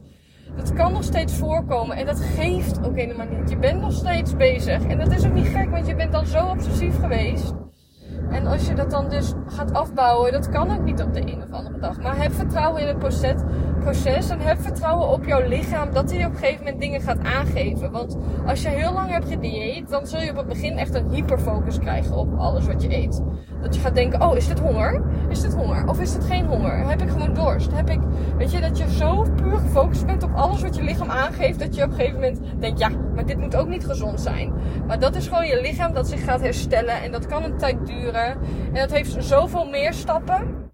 Dat 0.57 0.73
kan 0.73 0.93
nog 0.93 1.05
steeds 1.05 1.37
voorkomen 1.37 1.97
en 1.97 2.07
dat 2.07 2.21
geeft 2.21 2.87
ook 2.87 2.97
helemaal 2.97 3.27
niet. 3.27 3.51
Je 3.51 3.59
bent 3.59 3.81
nog 3.81 3.93
steeds 3.93 4.37
bezig. 4.37 4.85
En 4.85 4.99
dat 4.99 5.13
is 5.13 5.27
ook 5.27 5.33
niet 5.33 5.47
gek, 5.47 5.71
want 5.71 5.87
je 5.87 5.95
bent 5.95 6.13
dan 6.13 6.27
zo 6.27 6.47
obsessief 6.47 7.01
geweest. 7.01 7.55
En 8.31 8.47
als 8.47 8.67
je 8.67 8.75
dat 8.75 8.91
dan 8.91 9.09
dus 9.09 9.33
gaat 9.47 9.73
afbouwen, 9.73 10.33
dat 10.33 10.49
kan 10.49 10.71
ook 10.71 10.85
niet 10.85 11.03
op 11.03 11.15
de 11.15 11.21
een 11.21 11.43
of 11.43 11.53
andere 11.53 11.79
dag. 11.79 12.01
Maar 12.01 12.23
heb 12.23 12.33
vertrouwen 12.33 12.81
in 12.81 12.87
het 12.87 12.99
proces, 12.99 13.41
proces 13.83 14.29
en 14.29 14.41
heb 14.41 14.61
vertrouwen 14.61 15.09
op 15.09 15.25
jouw 15.25 15.49
lichaam 15.49 15.93
dat 15.93 16.11
hij 16.11 16.25
op 16.25 16.33
een 16.33 16.39
gegeven 16.39 16.65
moment 16.65 16.81
dingen 16.81 17.01
gaat 17.01 17.19
aangeven. 17.23 17.91
Want 17.91 18.17
als 18.47 18.63
je 18.63 18.69
heel 18.69 18.93
lang 18.93 19.11
hebt 19.11 19.29
gedieet, 19.29 19.89
dan 19.91 20.07
zul 20.07 20.21
je 20.21 20.31
op 20.31 20.37
het 20.37 20.49
begin 20.49 20.79
echt 20.79 20.95
een 20.95 21.11
hyperfocus 21.11 21.79
krijgen 21.79 22.17
op 22.17 22.39
alles 22.39 22.67
wat 22.67 22.83
je 22.83 22.97
eet. 22.97 23.23
Dat 23.63 23.75
je 23.75 23.81
gaat 23.81 23.95
denken, 23.95 24.23
oh 24.23 24.37
is 24.37 24.49
dit 24.49 24.59
honger? 24.59 25.03
Is 25.29 25.41
dit 25.41 25.55
honger? 25.55 25.89
Of 25.89 26.01
is 26.01 26.13
dit 26.13 26.25
geen 26.25 26.47
honger? 26.47 26.89
Heb 26.89 27.03
ik 27.03 27.09
gewoon 27.09 27.35
dorst? 27.35 27.73
Heb 27.73 27.91
ik, 27.91 28.01
weet 28.37 28.53
je, 28.53 28.61
dat 28.61 28.79
je 28.79 28.91
zo 28.91 29.27
puur 29.37 29.59
gefocust 29.59 30.07
bent 30.07 30.23
op 30.23 30.35
alles 30.35 30.63
wat 30.63 30.77
je 30.77 30.83
lichaam 30.83 31.11
aangeeft, 31.11 31.59
dat 31.59 31.75
je 31.75 31.83
op 31.83 31.91
een 31.91 31.97
gegeven 31.97 32.21
moment 32.21 32.41
denkt, 32.59 32.79
ja, 32.79 32.89
maar 33.15 33.27
dit 33.27 33.39
moet 33.39 33.57
ook 33.57 33.69
niet 33.69 33.85
gezond 33.85 34.21
zijn. 34.21 34.53
Maar 34.87 34.99
dat 34.99 35.15
is 35.15 35.29
gewoon 35.29 35.47
je 35.47 35.61
lichaam 35.61 35.93
dat 35.93 36.09
zich 36.09 36.25
gaat 36.25 36.41
herstellen 36.41 37.03
en 37.03 37.13
dat 37.13 37.27
kan 37.27 37.43
een 37.43 37.59
tijd 37.59 37.87
duren. 37.87 38.27
En 38.73 38.81
dat 38.81 38.93
heeft 38.93 39.17
zoveel 39.19 39.65
meer 39.65 39.93
stappen. 39.93 40.71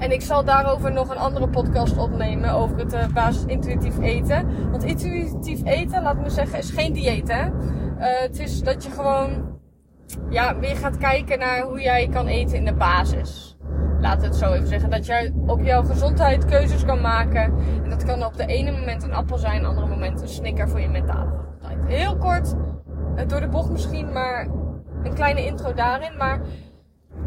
En 0.00 0.12
ik 0.12 0.20
zal 0.20 0.44
daarover 0.44 0.92
nog 0.92 1.10
een 1.10 1.16
andere 1.16 1.48
podcast 1.48 1.98
opnemen 1.98 2.50
over 2.50 2.78
het 2.78 2.94
uh, 2.94 3.06
basis 3.06 3.44
intuïtief 3.44 3.98
eten. 3.98 4.70
Want 4.70 4.84
intuïtief 4.84 5.64
eten, 5.64 6.02
laat 6.02 6.22
me 6.22 6.30
zeggen, 6.30 6.58
is 6.58 6.70
geen 6.70 6.92
dieet 6.92 7.32
hè. 7.32 7.46
Uh, 7.46 8.20
het 8.20 8.38
is 8.38 8.62
dat 8.62 8.84
je 8.84 8.90
gewoon 8.90 9.58
ja, 10.30 10.58
weer 10.58 10.76
gaat 10.76 10.96
kijken 10.96 11.38
naar 11.38 11.60
hoe 11.60 11.80
jij 11.80 12.08
kan 12.08 12.26
eten 12.26 12.56
in 12.56 12.64
de 12.64 12.74
basis. 12.74 13.56
Laat 14.00 14.22
het 14.22 14.36
zo 14.36 14.52
even 14.52 14.68
zeggen. 14.68 14.90
Dat 14.90 15.06
jij 15.06 15.32
op 15.46 15.62
jouw 15.62 15.82
gezondheid 15.82 16.44
keuzes 16.44 16.84
kan 16.84 17.00
maken. 17.00 17.54
En 17.84 17.90
dat 17.90 18.04
kan 18.04 18.24
op 18.24 18.36
de 18.36 18.46
ene 18.46 18.70
moment 18.70 19.02
een 19.02 19.14
appel 19.14 19.38
zijn, 19.38 19.64
andere 19.64 19.86
moment 19.86 20.20
een 20.20 20.28
snicker 20.28 20.68
voor 20.68 20.80
je 20.80 20.88
mentale 20.88 21.30
gezondheid. 21.30 21.78
Heel 21.86 22.16
kort, 22.16 22.54
eh, 23.16 23.28
door 23.28 23.40
de 23.40 23.48
bocht 23.48 23.70
misschien, 23.70 24.12
maar 24.12 24.48
een 25.02 25.14
kleine 25.14 25.46
intro 25.46 25.74
daarin. 25.74 26.16
Maar 26.16 26.40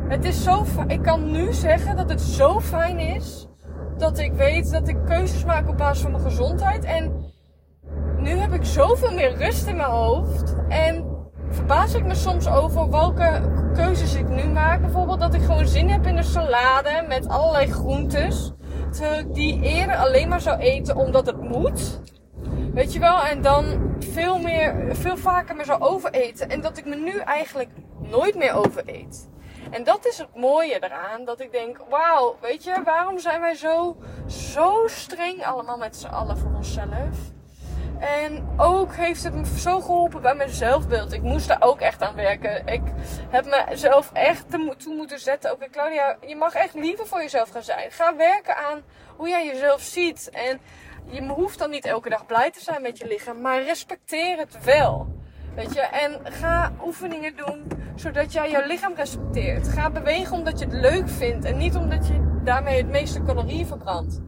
het 0.08 0.26
is 0.26 0.44
zo 0.44 0.66
Ik 0.88 1.02
kan 1.02 1.32
nu 1.32 1.54
zeggen 1.54 1.96
dat 1.96 2.10
het 2.10 2.22
zo 2.22 2.60
fijn 2.60 3.00
is 3.00 3.48
dat 3.98 4.20
ik 4.20 4.34
weet 4.34 4.72
dat 4.72 4.88
ik 4.88 4.98
keuzes 5.06 5.46
maak 5.46 5.70
op 5.70 5.78
basis 5.78 6.02
van 6.02 6.12
mijn 6.12 6.24
gezondheid. 6.24 6.84
En 6.84 7.32
nu 8.18 8.30
heb 8.30 8.54
ik 8.54 8.66
zoveel 8.66 9.14
meer 9.14 9.38
rust 9.38 9.68
in 9.68 9.76
mijn 9.76 9.90
hoofd. 9.90 10.56
En 10.70 11.06
verbaas 11.50 11.94
ik 11.94 12.06
me 12.06 12.16
soms 12.16 12.48
over 12.48 12.90
welke 12.90 13.42
keuzes 13.74 14.16
ik 14.16 14.30
nu 14.30 14.44
maak. 14.44 14.82
Bijvoorbeeld 14.82 15.20
dat 15.20 15.34
ik 15.34 15.42
gewoon 15.42 15.68
zin 15.68 15.90
heb 15.90 16.08
in 16.08 16.18
een 16.18 16.24
salade 16.24 17.06
met 17.08 17.28
allerlei 17.28 17.72
groentes. 17.72 18.54
Terwijl 18.92 19.20
ik 19.20 19.34
die 19.34 19.62
eerder 19.62 19.96
alleen 19.96 20.30
maar 20.30 20.42
zou 20.42 20.60
eten 20.60 20.96
omdat 20.96 21.26
het 21.26 21.42
moet. 21.42 22.02
Weet 22.74 22.94
je 22.94 23.00
wel? 23.00 23.24
En 23.24 23.42
dan 23.42 23.66
veel 24.00 24.40
meer, 24.40 24.96
veel 24.96 25.18
vaker 25.18 25.56
me 25.56 25.66
zou 25.66 25.82
overeten. 25.82 26.50
En 26.50 26.62
dat 26.62 26.78
ik 26.78 26.86
me 26.86 26.96
nu 26.96 27.18
eigenlijk 27.20 27.70
nooit 28.10 28.36
meer 28.36 28.54
overeet. 28.54 29.30
En 29.72 29.84
dat 29.84 30.06
is 30.06 30.18
het 30.18 30.36
mooie 30.36 30.84
eraan. 30.84 31.26
Dat 31.26 31.40
ik 31.40 31.52
denk, 31.52 31.78
wauw, 31.90 32.38
weet 32.42 32.64
je, 32.64 32.82
waarom 32.84 33.20
zijn 33.20 33.42
wij 33.42 33.56
zo, 33.56 33.98
zo 34.28 34.84
streng 34.88 35.46
allemaal 35.46 35.78
met 35.78 35.96
z'n 35.96 36.08
allen 36.08 36.38
voor 36.38 36.52
onszelf? 36.56 37.32
En 38.00 38.50
ook 38.58 38.96
heeft 38.96 39.24
het 39.24 39.34
me 39.34 39.46
zo 39.46 39.80
geholpen 39.80 40.22
bij 40.22 40.36
mijn 40.36 40.50
zelfbeeld. 40.50 41.14
Ik 41.14 41.22
moest 41.22 41.48
daar 41.48 41.62
ook 41.62 41.80
echt 41.80 42.02
aan 42.02 42.16
werken. 42.16 42.68
Ik 42.68 42.82
heb 43.30 43.66
mezelf 43.70 44.12
echt 44.14 44.50
toe 44.50 44.96
moeten 44.96 45.20
zetten. 45.20 45.52
Oké, 45.52 45.70
Claudia, 45.70 46.18
je 46.28 46.36
mag 46.36 46.54
echt 46.54 46.74
liever 46.74 47.08
voor 47.08 47.22
jezelf 47.22 47.50
gaan 47.50 47.64
zijn. 47.64 47.92
Ga 47.92 48.16
werken 48.16 48.56
aan 48.56 48.84
hoe 49.16 49.30
jij 49.30 49.46
jezelf 49.46 49.82
ziet. 49.82 50.30
En 50.30 50.62
je 51.06 51.28
hoeft 51.28 51.60
dan 51.60 51.70
niet 51.70 51.86
elke 51.86 52.10
dag 52.10 52.26
blij 52.26 52.52
te 52.52 52.62
zijn 52.62 52.82
met 52.82 52.98
je 52.98 53.08
lichaam, 53.08 53.42
maar 53.42 53.64
respecteer 53.64 54.38
het 54.38 54.64
wel. 54.64 55.08
Weet 55.56 55.74
je, 55.74 55.82
en 55.82 56.20
ga 56.24 56.72
oefeningen 56.86 57.34
doen 57.36 57.82
zodat 57.96 58.34
jij 58.34 58.50
je 58.50 58.64
lichaam 58.68 58.94
respecteert. 58.96 59.68
Ga 59.68 59.90
bewegen 59.90 60.38
omdat 60.38 60.60
je 60.60 60.66
het 60.66 60.74
leuk 60.74 61.10
vindt 61.10 61.46
en 61.46 61.58
niet 61.58 61.76
omdat 61.76 62.08
je 62.08 62.40
daarmee 62.44 62.78
het 62.78 62.90
meeste 62.90 63.24
calorieën 63.24 63.68
verbrandt. 63.68 64.22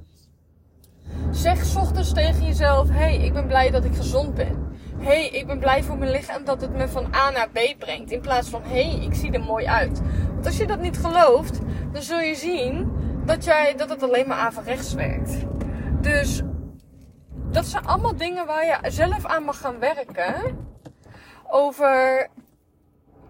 Zeg 1.32 1.76
ochtends 1.78 2.14
tegen 2.14 2.46
jezelf: 2.46 2.90
hey, 2.90 3.16
ik 3.16 3.34
ben 3.34 3.48
blij 3.48 3.72
dat 3.72 3.86
ik 3.86 3.96
gezond 3.96 4.34
ben. 4.34 4.78
hey, 4.98 5.28
ik 5.28 5.48
ben 5.48 5.60
blij 5.60 5.84
voor 5.84 5.98
mijn 5.98 6.12
lichaam 6.12 6.46
dat 6.46 6.62
het 6.62 6.76
me 6.76 6.88
van 6.88 7.16
A 7.16 7.30
naar 7.30 7.50
B 7.50 7.80
brengt. 7.80 8.12
In 8.12 8.22
plaats 8.22 8.50
van 8.50 8.62
hey, 8.64 9.00
ik 9.02 9.14
zie 9.14 9.32
er 9.32 9.44
mooi 9.44 9.66
uit. 9.66 10.02
Want 10.34 10.46
als 10.46 10.58
je 10.58 10.68
dat 10.68 10.80
niet 10.80 10.98
gelooft, 10.98 11.60
dan 11.92 12.02
zul 12.02 12.20
je 12.20 12.36
zien 12.36 12.92
dat, 13.26 13.44
jij, 13.44 13.76
dat 13.78 13.90
het 13.90 14.04
alleen 14.04 14.28
maar 14.28 14.38
averechts 14.38 14.94
werkt. 14.94 15.36
Dus 16.02 16.42
dat 17.52 17.66
zijn 17.66 17.86
allemaal 17.86 18.16
dingen 18.16 18.46
waar 18.46 18.66
je 18.66 18.92
zelf 18.92 19.26
aan 19.26 19.44
mag 19.44 19.58
gaan 19.58 19.80
werken. 19.80 20.65
Over 21.48 22.28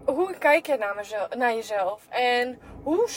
hoe 0.04 0.38
kijk 0.38 0.66
je 0.66 0.76
naar, 0.76 0.94
mezelf, 0.94 1.34
naar 1.34 1.54
jezelf? 1.54 2.06
En 2.08 2.58
hoe, 2.82 3.08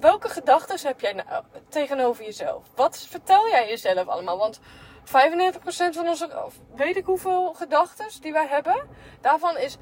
welke 0.00 0.28
gedachten 0.28 0.86
heb 0.88 1.00
jij 1.00 1.12
nou 1.12 1.44
tegenover 1.68 2.24
jezelf? 2.24 2.64
Wat 2.74 3.06
vertel 3.08 3.48
jij 3.48 3.68
jezelf 3.68 4.06
allemaal? 4.06 4.38
Want 4.38 4.60
95% 4.60 4.62
van 5.90 6.08
onze, 6.08 6.50
weet 6.74 6.96
ik 6.96 7.04
hoeveel 7.04 7.54
gedachten 7.54 8.20
die 8.20 8.32
wij 8.32 8.46
hebben, 8.46 8.88
daarvan 9.20 9.56
is 9.56 9.76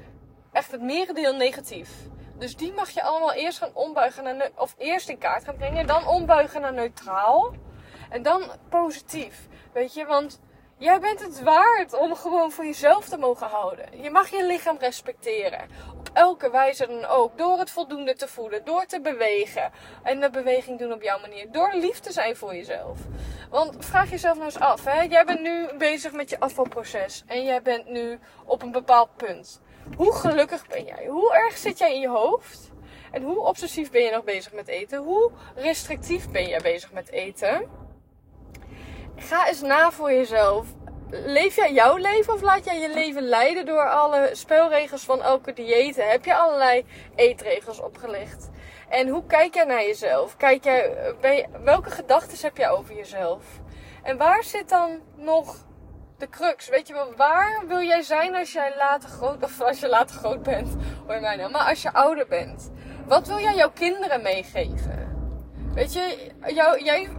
echt 0.51 0.71
het 0.71 0.81
merendeel 0.81 1.35
negatief. 1.35 1.89
Dus 2.37 2.55
die 2.55 2.73
mag 2.73 2.89
je 2.89 3.03
allemaal 3.03 3.33
eerst 3.33 3.57
gaan 3.57 3.73
ombuigen 3.73 4.23
naar, 4.23 4.49
of 4.55 4.75
eerst 4.77 5.09
in 5.09 5.17
kaart 5.17 5.43
gaan 5.43 5.57
brengen, 5.57 5.87
dan 5.87 6.07
ombuigen 6.07 6.61
naar 6.61 6.73
neutraal. 6.73 7.53
En 8.09 8.21
dan 8.21 8.43
positief. 8.69 9.47
Weet 9.73 9.93
je, 9.93 10.05
want 10.05 10.39
Jij 10.79 10.99
bent 10.99 11.19
het 11.19 11.41
waard 11.41 11.93
om 11.93 12.15
gewoon 12.15 12.51
voor 12.51 12.65
jezelf 12.65 13.09
te 13.09 13.17
mogen 13.17 13.47
houden. 13.47 14.01
Je 14.01 14.09
mag 14.09 14.29
je 14.29 14.45
lichaam 14.45 14.77
respecteren. 14.79 15.67
Op 15.97 16.09
elke 16.13 16.49
wijze 16.51 16.87
dan 16.87 17.05
ook. 17.05 17.37
Door 17.37 17.59
het 17.59 17.71
voldoende 17.71 18.13
te 18.15 18.27
voelen. 18.27 18.65
Door 18.65 18.85
te 18.85 19.01
bewegen. 19.01 19.71
En 20.03 20.19
de 20.19 20.29
beweging 20.29 20.79
doen 20.79 20.93
op 20.93 21.01
jouw 21.01 21.19
manier. 21.19 21.51
Door 21.51 21.73
lief 21.73 21.99
te 21.99 22.11
zijn 22.11 22.35
voor 22.35 22.55
jezelf. 22.55 22.99
Want 23.49 23.85
vraag 23.85 24.09
jezelf 24.09 24.33
nou 24.33 24.45
eens 24.45 24.59
af. 24.59 24.85
Hè? 24.85 25.01
Jij 25.01 25.25
bent 25.25 25.41
nu 25.41 25.67
bezig 25.77 26.11
met 26.11 26.29
je 26.29 26.39
afvalproces. 26.39 27.23
En 27.27 27.43
jij 27.43 27.61
bent 27.61 27.89
nu 27.89 28.19
op 28.45 28.61
een 28.61 28.71
bepaald 28.71 29.09
punt. 29.15 29.61
Hoe 29.95 30.13
gelukkig 30.13 30.67
ben 30.67 30.83
jij? 30.83 31.05
Hoe 31.05 31.33
erg 31.33 31.57
zit 31.57 31.77
jij 31.77 31.93
in 31.93 31.99
je 31.99 32.09
hoofd? 32.09 32.71
En 33.11 33.23
hoe 33.23 33.39
obsessief 33.39 33.91
ben 33.91 34.03
je 34.03 34.11
nog 34.11 34.23
bezig 34.23 34.53
met 34.53 34.67
eten? 34.67 35.03
Hoe 35.03 35.31
restrictief 35.55 36.31
ben 36.31 36.47
jij 36.47 36.59
bezig 36.61 36.91
met 36.91 37.09
eten? 37.11 37.85
Ga 39.17 39.47
eens 39.47 39.61
na 39.61 39.91
voor 39.91 40.11
jezelf. 40.11 40.67
Leef 41.09 41.55
jij 41.55 41.73
jouw 41.73 41.97
leven 41.97 42.33
of 42.33 42.41
laat 42.41 42.65
jij 42.65 42.79
je 42.79 42.93
leven 42.93 43.21
leiden 43.21 43.65
door 43.65 43.89
alle 43.89 44.29
spelregels 44.31 45.03
van 45.03 45.21
elke 45.21 45.53
dieet? 45.53 45.95
Heb 45.95 46.25
je 46.25 46.35
allerlei 46.35 46.85
eetregels 47.15 47.79
opgelegd? 47.79 48.49
En 48.89 49.07
hoe 49.07 49.25
kijk 49.25 49.53
jij 49.53 49.63
naar 49.63 49.81
jezelf? 49.81 50.37
Kijk 50.37 50.63
jij, 50.63 50.95
welke 51.63 51.89
gedachten 51.89 52.37
heb 52.41 52.57
jij 52.57 52.69
over 52.69 52.95
jezelf? 52.95 53.43
En 54.03 54.17
waar 54.17 54.43
zit 54.43 54.69
dan 54.69 54.99
nog 55.15 55.55
de 56.17 56.29
crux? 56.29 56.69
Weet 56.69 56.87
je 56.87 56.93
wel, 56.93 57.13
waar 57.15 57.63
wil 57.67 57.81
jij 57.81 58.01
zijn 58.01 58.35
als 58.35 58.53
jij 58.53 58.73
later 58.77 59.09
groot, 59.09 59.43
of 59.43 59.61
als 59.61 59.79
je 59.79 59.87
later 59.87 60.15
groot 60.15 60.43
bent, 60.43 60.75
hoor 61.07 61.21
mij 61.21 61.35
nou, 61.35 61.51
maar 61.51 61.69
als 61.69 61.81
je 61.81 61.93
ouder 61.93 62.27
bent? 62.27 62.71
Wat 63.05 63.27
wil 63.27 63.39
jij 63.39 63.55
jouw 63.55 63.71
kinderen 63.71 64.21
meegeven? 64.21 65.15
Weet 65.73 65.93
je, 65.93 66.31
jou, 66.45 66.83
jij 66.83 67.09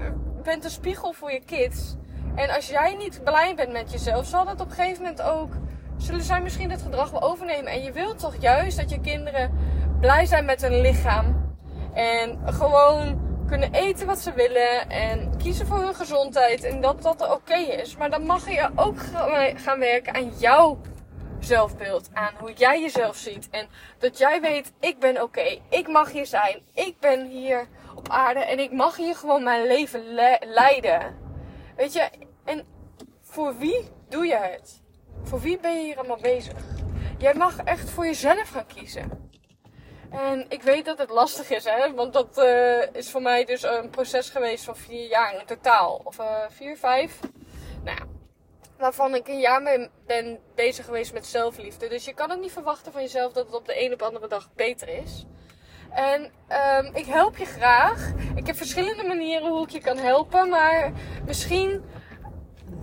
bent 0.49 0.65
een 0.65 0.71
spiegel 0.71 1.13
voor 1.13 1.33
je 1.33 1.41
kids. 1.45 1.97
En 2.35 2.51
als 2.51 2.69
jij 2.69 2.95
niet 2.95 3.25
blij 3.25 3.55
bent 3.55 3.73
met 3.73 3.93
jezelf, 3.93 4.27
zal 4.27 4.45
dat 4.45 4.61
op 4.61 4.69
een 4.69 4.75
gegeven 4.75 5.03
moment 5.03 5.23
ook. 5.23 5.53
Zullen 5.97 6.23
zij 6.23 6.41
misschien 6.41 6.71
het 6.71 6.83
gedrag 6.83 7.11
wel 7.11 7.23
overnemen? 7.23 7.73
En 7.73 7.83
je 7.83 7.93
wilt 7.93 8.19
toch 8.19 8.35
juist 8.41 8.77
dat 8.77 8.91
je 8.91 9.01
kinderen 9.01 9.51
blij 10.01 10.27
zijn 10.27 10.45
met 10.45 10.63
hun 10.63 10.81
lichaam. 10.81 11.57
En 11.95 12.39
gewoon 12.47 13.21
kunnen 13.47 13.73
eten 13.73 14.07
wat 14.07 14.19
ze 14.19 14.33
willen. 14.33 14.91
En 14.91 15.37
kiezen 15.39 15.67
voor 15.67 15.79
hun 15.79 15.95
gezondheid. 15.95 16.65
En 16.65 16.81
dat 16.81 17.03
dat 17.03 17.31
oké 17.31 17.57
is. 17.57 17.97
Maar 17.97 18.11
dan 18.11 18.23
mag 18.23 18.51
je 18.51 18.69
ook 18.75 18.99
gaan 19.55 19.79
werken 19.79 20.15
aan 20.15 20.31
jouw 20.39 20.79
zelfbeeld. 21.41 22.09
Aan 22.13 22.33
hoe 22.39 22.53
jij 22.53 22.81
jezelf 22.81 23.17
ziet. 23.17 23.49
En 23.51 23.67
dat 23.99 24.19
jij 24.19 24.41
weet, 24.41 24.73
ik 24.81 24.99
ben 24.99 25.23
oké. 25.23 25.59
Ik 25.69 25.89
mag 25.89 26.13
hier 26.13 26.27
zijn. 26.27 26.63
Ik 26.75 26.95
ben 27.01 27.27
hier 27.27 27.69
op 27.99 28.09
aarde. 28.09 28.41
En 28.41 28.59
ik 28.59 28.73
mag 28.73 28.97
hier 28.97 29.17
gewoon 29.17 29.43
mijn 29.43 29.67
leven 29.67 30.15
leiden. 30.41 31.17
Weet 31.77 31.93
je, 31.93 32.09
en 32.45 32.67
voor 33.23 33.59
wie 33.59 33.89
doe 34.09 34.27
je 34.27 34.37
het? 34.37 34.83
Voor 35.23 35.41
wie 35.41 35.59
ben 35.59 35.75
je 35.75 35.85
hier 35.85 35.99
allemaal 35.99 36.21
bezig? 36.21 36.59
Jij 37.19 37.35
mag 37.35 37.59
echt 37.65 37.91
voor 37.91 38.05
jezelf 38.05 38.49
gaan 38.49 38.67
kiezen. 38.67 39.31
En 40.11 40.47
ik 40.49 40.63
weet 40.63 40.85
dat 40.85 40.99
het 40.99 41.11
lastig 41.11 41.51
is, 41.51 41.65
hè? 41.65 41.95
Want 41.95 42.13
dat 42.13 42.39
uh, 42.39 42.95
is 42.95 43.11
voor 43.11 43.23
mij 43.23 43.45
dus 43.45 43.63
een 43.63 43.91
proces 43.91 44.31
geweest 44.31 44.65
van 44.65 44.77
vier 44.77 45.09
jaar 45.09 45.35
in 45.41 45.47
totaal. 45.47 46.01
Of 46.05 46.19
uh, 46.19 46.27
vier, 46.49 46.77
vijf. 46.77 47.21
Nou 47.85 47.99
waarvan 48.79 49.15
ik 49.15 49.29
een 49.29 49.41
jaar 49.41 49.63
mee 49.63 49.89
ben 50.07 50.39
bezig 50.55 50.85
geweest 50.85 51.13
met 51.13 51.27
zelfliefde. 51.27 51.89
Dus 51.89 52.05
je 52.05 52.15
kan 52.15 52.33
ook 52.33 52.41
niet 52.41 52.53
verwachten 52.53 52.93
van 52.93 53.03
jezelf 53.03 53.33
dat 53.33 53.47
het 53.47 53.55
op 53.55 53.67
de 53.67 53.85
een 53.85 53.93
op 53.93 54.03
andere 54.03 54.29
dag 54.29 54.49
beter 54.55 54.89
is. 54.89 55.27
En 55.91 56.23
um, 56.23 56.95
ik 56.95 57.07
help 57.07 57.37
je 57.37 57.45
graag. 57.45 58.13
Ik 58.35 58.47
heb 58.47 58.57
verschillende 58.57 59.05
manieren 59.05 59.49
hoe 59.49 59.63
ik 59.63 59.71
je 59.71 59.81
kan 59.81 59.97
helpen. 59.97 60.49
Maar 60.49 60.93
misschien 61.27 61.85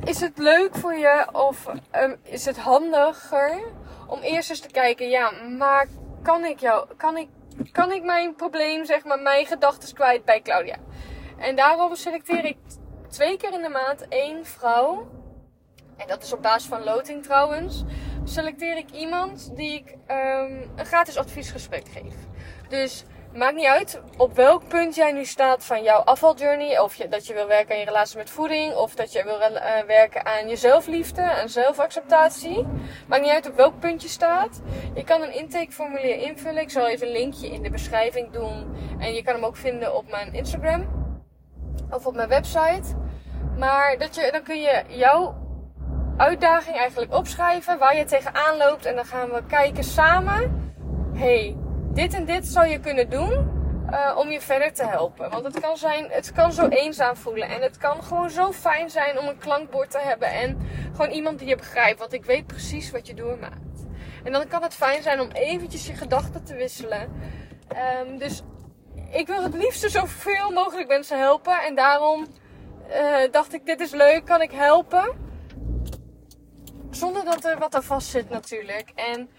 is 0.04 0.22
het 0.22 0.38
leuk 0.38 0.76
voor 0.76 0.96
je 0.96 1.28
of 1.32 1.68
um, 1.96 2.16
is 2.24 2.46
het 2.46 2.58
handiger 2.58 3.62
om 4.08 4.20
eerst 4.20 4.50
eens 4.50 4.60
te 4.60 4.72
kijken, 4.72 5.10
ja, 5.10 5.32
maar 5.58 5.88
kan 6.22 6.46
ik 6.46 6.60
jou, 6.60 6.88
kan 6.98 7.18
ik 7.18 7.28
kan 7.72 7.92
ik 7.92 8.04
mijn 8.04 8.36
probleem, 8.36 8.86
zeg 8.86 9.04
maar, 9.04 9.20
mijn 9.20 9.46
gedachten 9.46 9.94
kwijt 9.94 10.26
bij 10.26 10.42
Claudia. 10.42 10.76
En 11.38 11.56
daarom 11.56 11.96
selecteer 11.96 12.46
ik 12.46 12.58
twee 13.10 13.38
keer 13.38 13.54
in 13.54 13.62
de 13.62 13.70
maand 13.70 14.08
één 14.08 14.46
vrouw. 14.46 15.08
En 15.98 16.08
dat 16.08 16.24
is 16.24 16.34
op 16.34 16.42
basis 16.42 16.70
van 16.70 16.84
loting 16.84 17.24
trouwens. 17.24 17.84
Selecteer 18.24 18.78
ik 18.78 18.92
iemand 18.92 19.56
die 19.56 19.74
ik 19.74 19.92
um, 19.92 20.72
een 20.76 20.86
gratis 20.86 21.18
adviesgesprek 21.18 21.88
geef. 21.88 22.16
Dus 22.70 23.04
maakt 23.34 23.56
niet 23.56 23.66
uit 23.66 24.02
op 24.18 24.36
welk 24.36 24.68
punt 24.68 24.96
jij 24.96 25.12
nu 25.12 25.26
staat 25.26 25.66
van 25.66 25.84
jouw 25.84 26.00
afvaljourney. 26.00 26.80
Of 26.80 26.96
je, 26.96 27.08
dat 27.08 27.28
je 27.28 27.34
wil 27.34 27.48
werken 27.48 27.74
aan 27.74 27.80
je 27.80 27.86
relatie 27.86 28.18
met 28.18 28.30
voeding. 28.30 28.76
Of 28.76 28.96
dat 28.96 29.12
je 29.12 29.24
wil 29.24 29.40
uh, 29.40 29.88
werken 29.88 30.26
aan 30.26 30.48
je 30.48 30.56
zelfliefde 30.56 31.22
en 31.22 31.50
zelfacceptatie. 31.50 32.66
Maakt 33.08 33.22
niet 33.22 33.32
uit 33.32 33.50
op 33.50 33.56
welk 33.56 33.80
punt 33.80 34.02
je 34.02 34.08
staat. 34.08 34.62
Je 34.94 35.04
kan 35.04 35.22
een 35.22 35.34
intakeformulier 35.34 36.18
invullen. 36.18 36.62
Ik 36.62 36.70
zal 36.70 36.88
even 36.88 37.08
een 37.08 37.14
linkje 37.14 37.48
in 37.48 37.62
de 37.62 37.70
beschrijving 37.70 38.32
doen. 38.32 38.76
En 39.00 39.14
je 39.14 39.24
kan 39.24 39.34
hem 39.34 39.44
ook 39.44 39.58
vinden 39.58 39.96
op 39.96 40.10
mijn 40.10 40.34
Instagram. 40.34 41.04
Of 41.90 42.06
op 42.06 42.16
mijn 42.16 42.30
website. 42.30 42.96
Maar 43.58 43.98
dat 43.98 44.16
je, 44.16 44.30
dan 44.32 44.44
kun 44.44 44.62
je 44.62 44.84
jouw 44.88 45.36
uitdaging 46.18 46.76
eigenlijk 46.76 47.14
opschrijven. 47.14 47.78
Waar 47.78 47.98
je 47.98 48.06
tegenaan 48.06 48.58
loopt. 48.58 48.86
En 48.86 48.96
dan 48.96 49.06
gaan 49.06 49.30
we 49.30 49.44
kijken 49.48 49.84
samen. 49.84 50.74
Hey, 51.14 51.56
dit 51.96 52.14
en 52.14 52.26
dit 52.26 52.48
zou 52.48 52.68
je 52.68 52.80
kunnen 52.80 53.10
doen 53.10 53.64
uh, 53.92 54.18
om 54.18 54.30
je 54.30 54.42
verder 54.42 54.74
te 54.74 54.86
helpen. 54.86 55.30
Want 55.30 55.46
het 55.46 55.60
kan 55.60 55.78
zijn, 55.78 56.06
het 56.10 56.32
kan 56.32 56.52
zo 56.54 56.68
eenzaam 56.68 57.16
voelen. 57.16 57.50
En 57.50 57.62
het 57.62 57.78
kan 57.78 58.04
gewoon 58.04 58.30
zo 58.30 58.52
fijn 58.52 58.90
zijn 58.90 59.20
om 59.20 59.28
een 59.28 59.38
klankbord 59.38 59.92
te 59.92 60.00
hebben. 60.00 60.28
En 60.28 60.68
gewoon 60.92 61.12
iemand 61.12 61.40
die 61.40 61.48
je 61.48 61.56
begrijpt. 61.56 62.00
Want 62.00 62.14
ik 62.14 62.26
weet 62.26 62.48
precies 62.48 62.92
wat 62.92 63.08
je 63.08 63.14
doormaakt. 63.14 63.86
En 64.24 64.32
dan 64.32 64.48
kan 64.48 64.64
het 64.64 64.74
fijn 64.74 65.02
zijn 65.02 65.20
om 65.20 65.30
eventjes 65.32 65.88
je 65.88 65.94
gedachten 65.94 66.44
te 66.44 66.56
wisselen. 66.56 67.12
Um, 68.02 68.18
dus 68.18 68.42
ik 69.12 69.28
wil 69.28 69.44
het 69.44 69.54
liefst 69.54 69.92
zoveel 69.92 70.52
mogelijk 70.52 70.88
mensen 70.88 71.20
helpen. 71.20 71.62
En 71.62 71.76
daarom 71.76 72.28
uh, 72.90 73.32
dacht 73.32 73.54
ik, 73.54 73.66
dit 73.66 73.80
is 73.80 73.92
leuk, 73.92 74.26
kan 74.26 74.42
ik 74.42 74.52
helpen. 74.52 75.24
Zonder 76.92 77.26
dat 77.26 77.46
er 77.46 77.58
wat 77.58 77.76
aan 77.76 77.84
vast 77.84 78.08
zit 78.08 78.30
natuurlijk. 78.30 78.92
En 78.96 79.30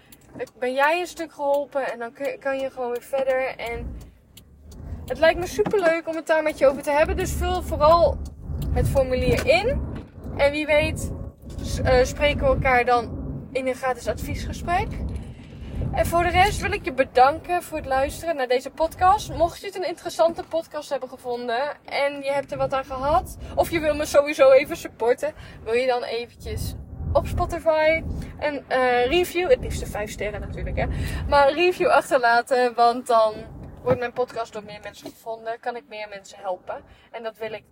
ben 0.59 0.73
jij 0.73 0.99
een 0.99 1.07
stuk 1.07 1.33
geholpen 1.33 1.91
en 1.91 1.99
dan 1.99 2.13
kan 2.39 2.59
je 2.59 2.69
gewoon 2.69 2.91
weer 2.91 3.01
verder. 3.01 3.55
En 3.57 3.97
het 5.05 5.19
lijkt 5.19 5.39
me 5.39 5.47
super 5.47 5.79
leuk 5.79 6.07
om 6.07 6.15
het 6.15 6.27
daar 6.27 6.43
met 6.43 6.57
je 6.57 6.67
over 6.67 6.81
te 6.81 6.91
hebben. 6.91 7.17
Dus 7.17 7.31
vul 7.31 7.61
vooral 7.61 8.17
het 8.71 8.87
formulier 8.87 9.45
in. 9.45 9.81
En 10.37 10.51
wie 10.51 10.65
weet 10.65 11.11
uh, 11.83 12.03
spreken 12.03 12.39
we 12.39 12.45
elkaar 12.45 12.85
dan 12.85 13.25
in 13.51 13.67
een 13.67 13.75
gratis 13.75 14.07
adviesgesprek. 14.07 14.87
En 15.93 16.05
voor 16.05 16.23
de 16.23 16.29
rest 16.29 16.61
wil 16.61 16.71
ik 16.71 16.85
je 16.85 16.93
bedanken 16.93 17.63
voor 17.63 17.77
het 17.77 17.85
luisteren 17.85 18.35
naar 18.35 18.47
deze 18.47 18.69
podcast. 18.69 19.33
Mocht 19.33 19.59
je 19.59 19.65
het 19.65 19.75
een 19.75 19.87
interessante 19.87 20.43
podcast 20.43 20.89
hebben 20.89 21.09
gevonden 21.09 21.61
en 21.85 22.21
je 22.21 22.31
hebt 22.31 22.51
er 22.51 22.57
wat 22.57 22.73
aan 22.73 22.85
gehad, 22.85 23.37
of 23.55 23.69
je 23.71 23.79
wil 23.79 23.95
me 23.95 24.05
sowieso 24.05 24.51
even 24.51 24.77
supporten, 24.77 25.33
wil 25.63 25.73
je 25.73 25.87
dan 25.87 26.03
eventjes 26.03 26.75
op 27.13 27.27
Spotify 27.27 28.03
een 28.39 28.65
uh, 28.69 29.05
review, 29.05 29.49
het 29.49 29.59
liefste 29.59 29.85
5 29.85 30.11
sterren 30.11 30.39
natuurlijk 30.39 30.77
hè, 30.77 30.85
maar 31.27 31.47
een 31.47 31.55
review 31.55 31.87
achterlaten, 31.87 32.73
want 32.75 33.07
dan 33.07 33.33
wordt 33.83 33.99
mijn 33.99 34.13
podcast 34.13 34.53
door 34.53 34.63
meer 34.63 34.79
mensen 34.83 35.09
gevonden, 35.09 35.59
kan 35.59 35.75
ik 35.75 35.83
meer 35.87 36.07
mensen 36.09 36.37
helpen. 36.41 36.83
En 37.11 37.23
dat 37.23 37.37
wil 37.37 37.51
ik 37.51 37.63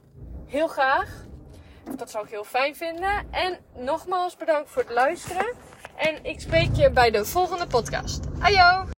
heel 0.45 0.67
graag. 0.67 1.10
Dat 1.98 2.12
zou 2.12 2.26
ik 2.26 2.32
heel 2.32 2.43
fijn 2.43 2.76
vinden. 2.76 3.28
En 3.32 3.60
nogmaals 3.74 4.36
bedankt 4.38 4.69
voor 4.69 4.82
het 4.82 4.91
luisteren. 4.91 5.54
En 5.95 6.24
ik 6.24 6.39
spreek 6.39 6.76
je 6.76 6.91
bij 6.91 7.12
de 7.12 7.26
volgende 7.26 7.67
podcast. 7.67 8.19
Ajo! 8.39 8.94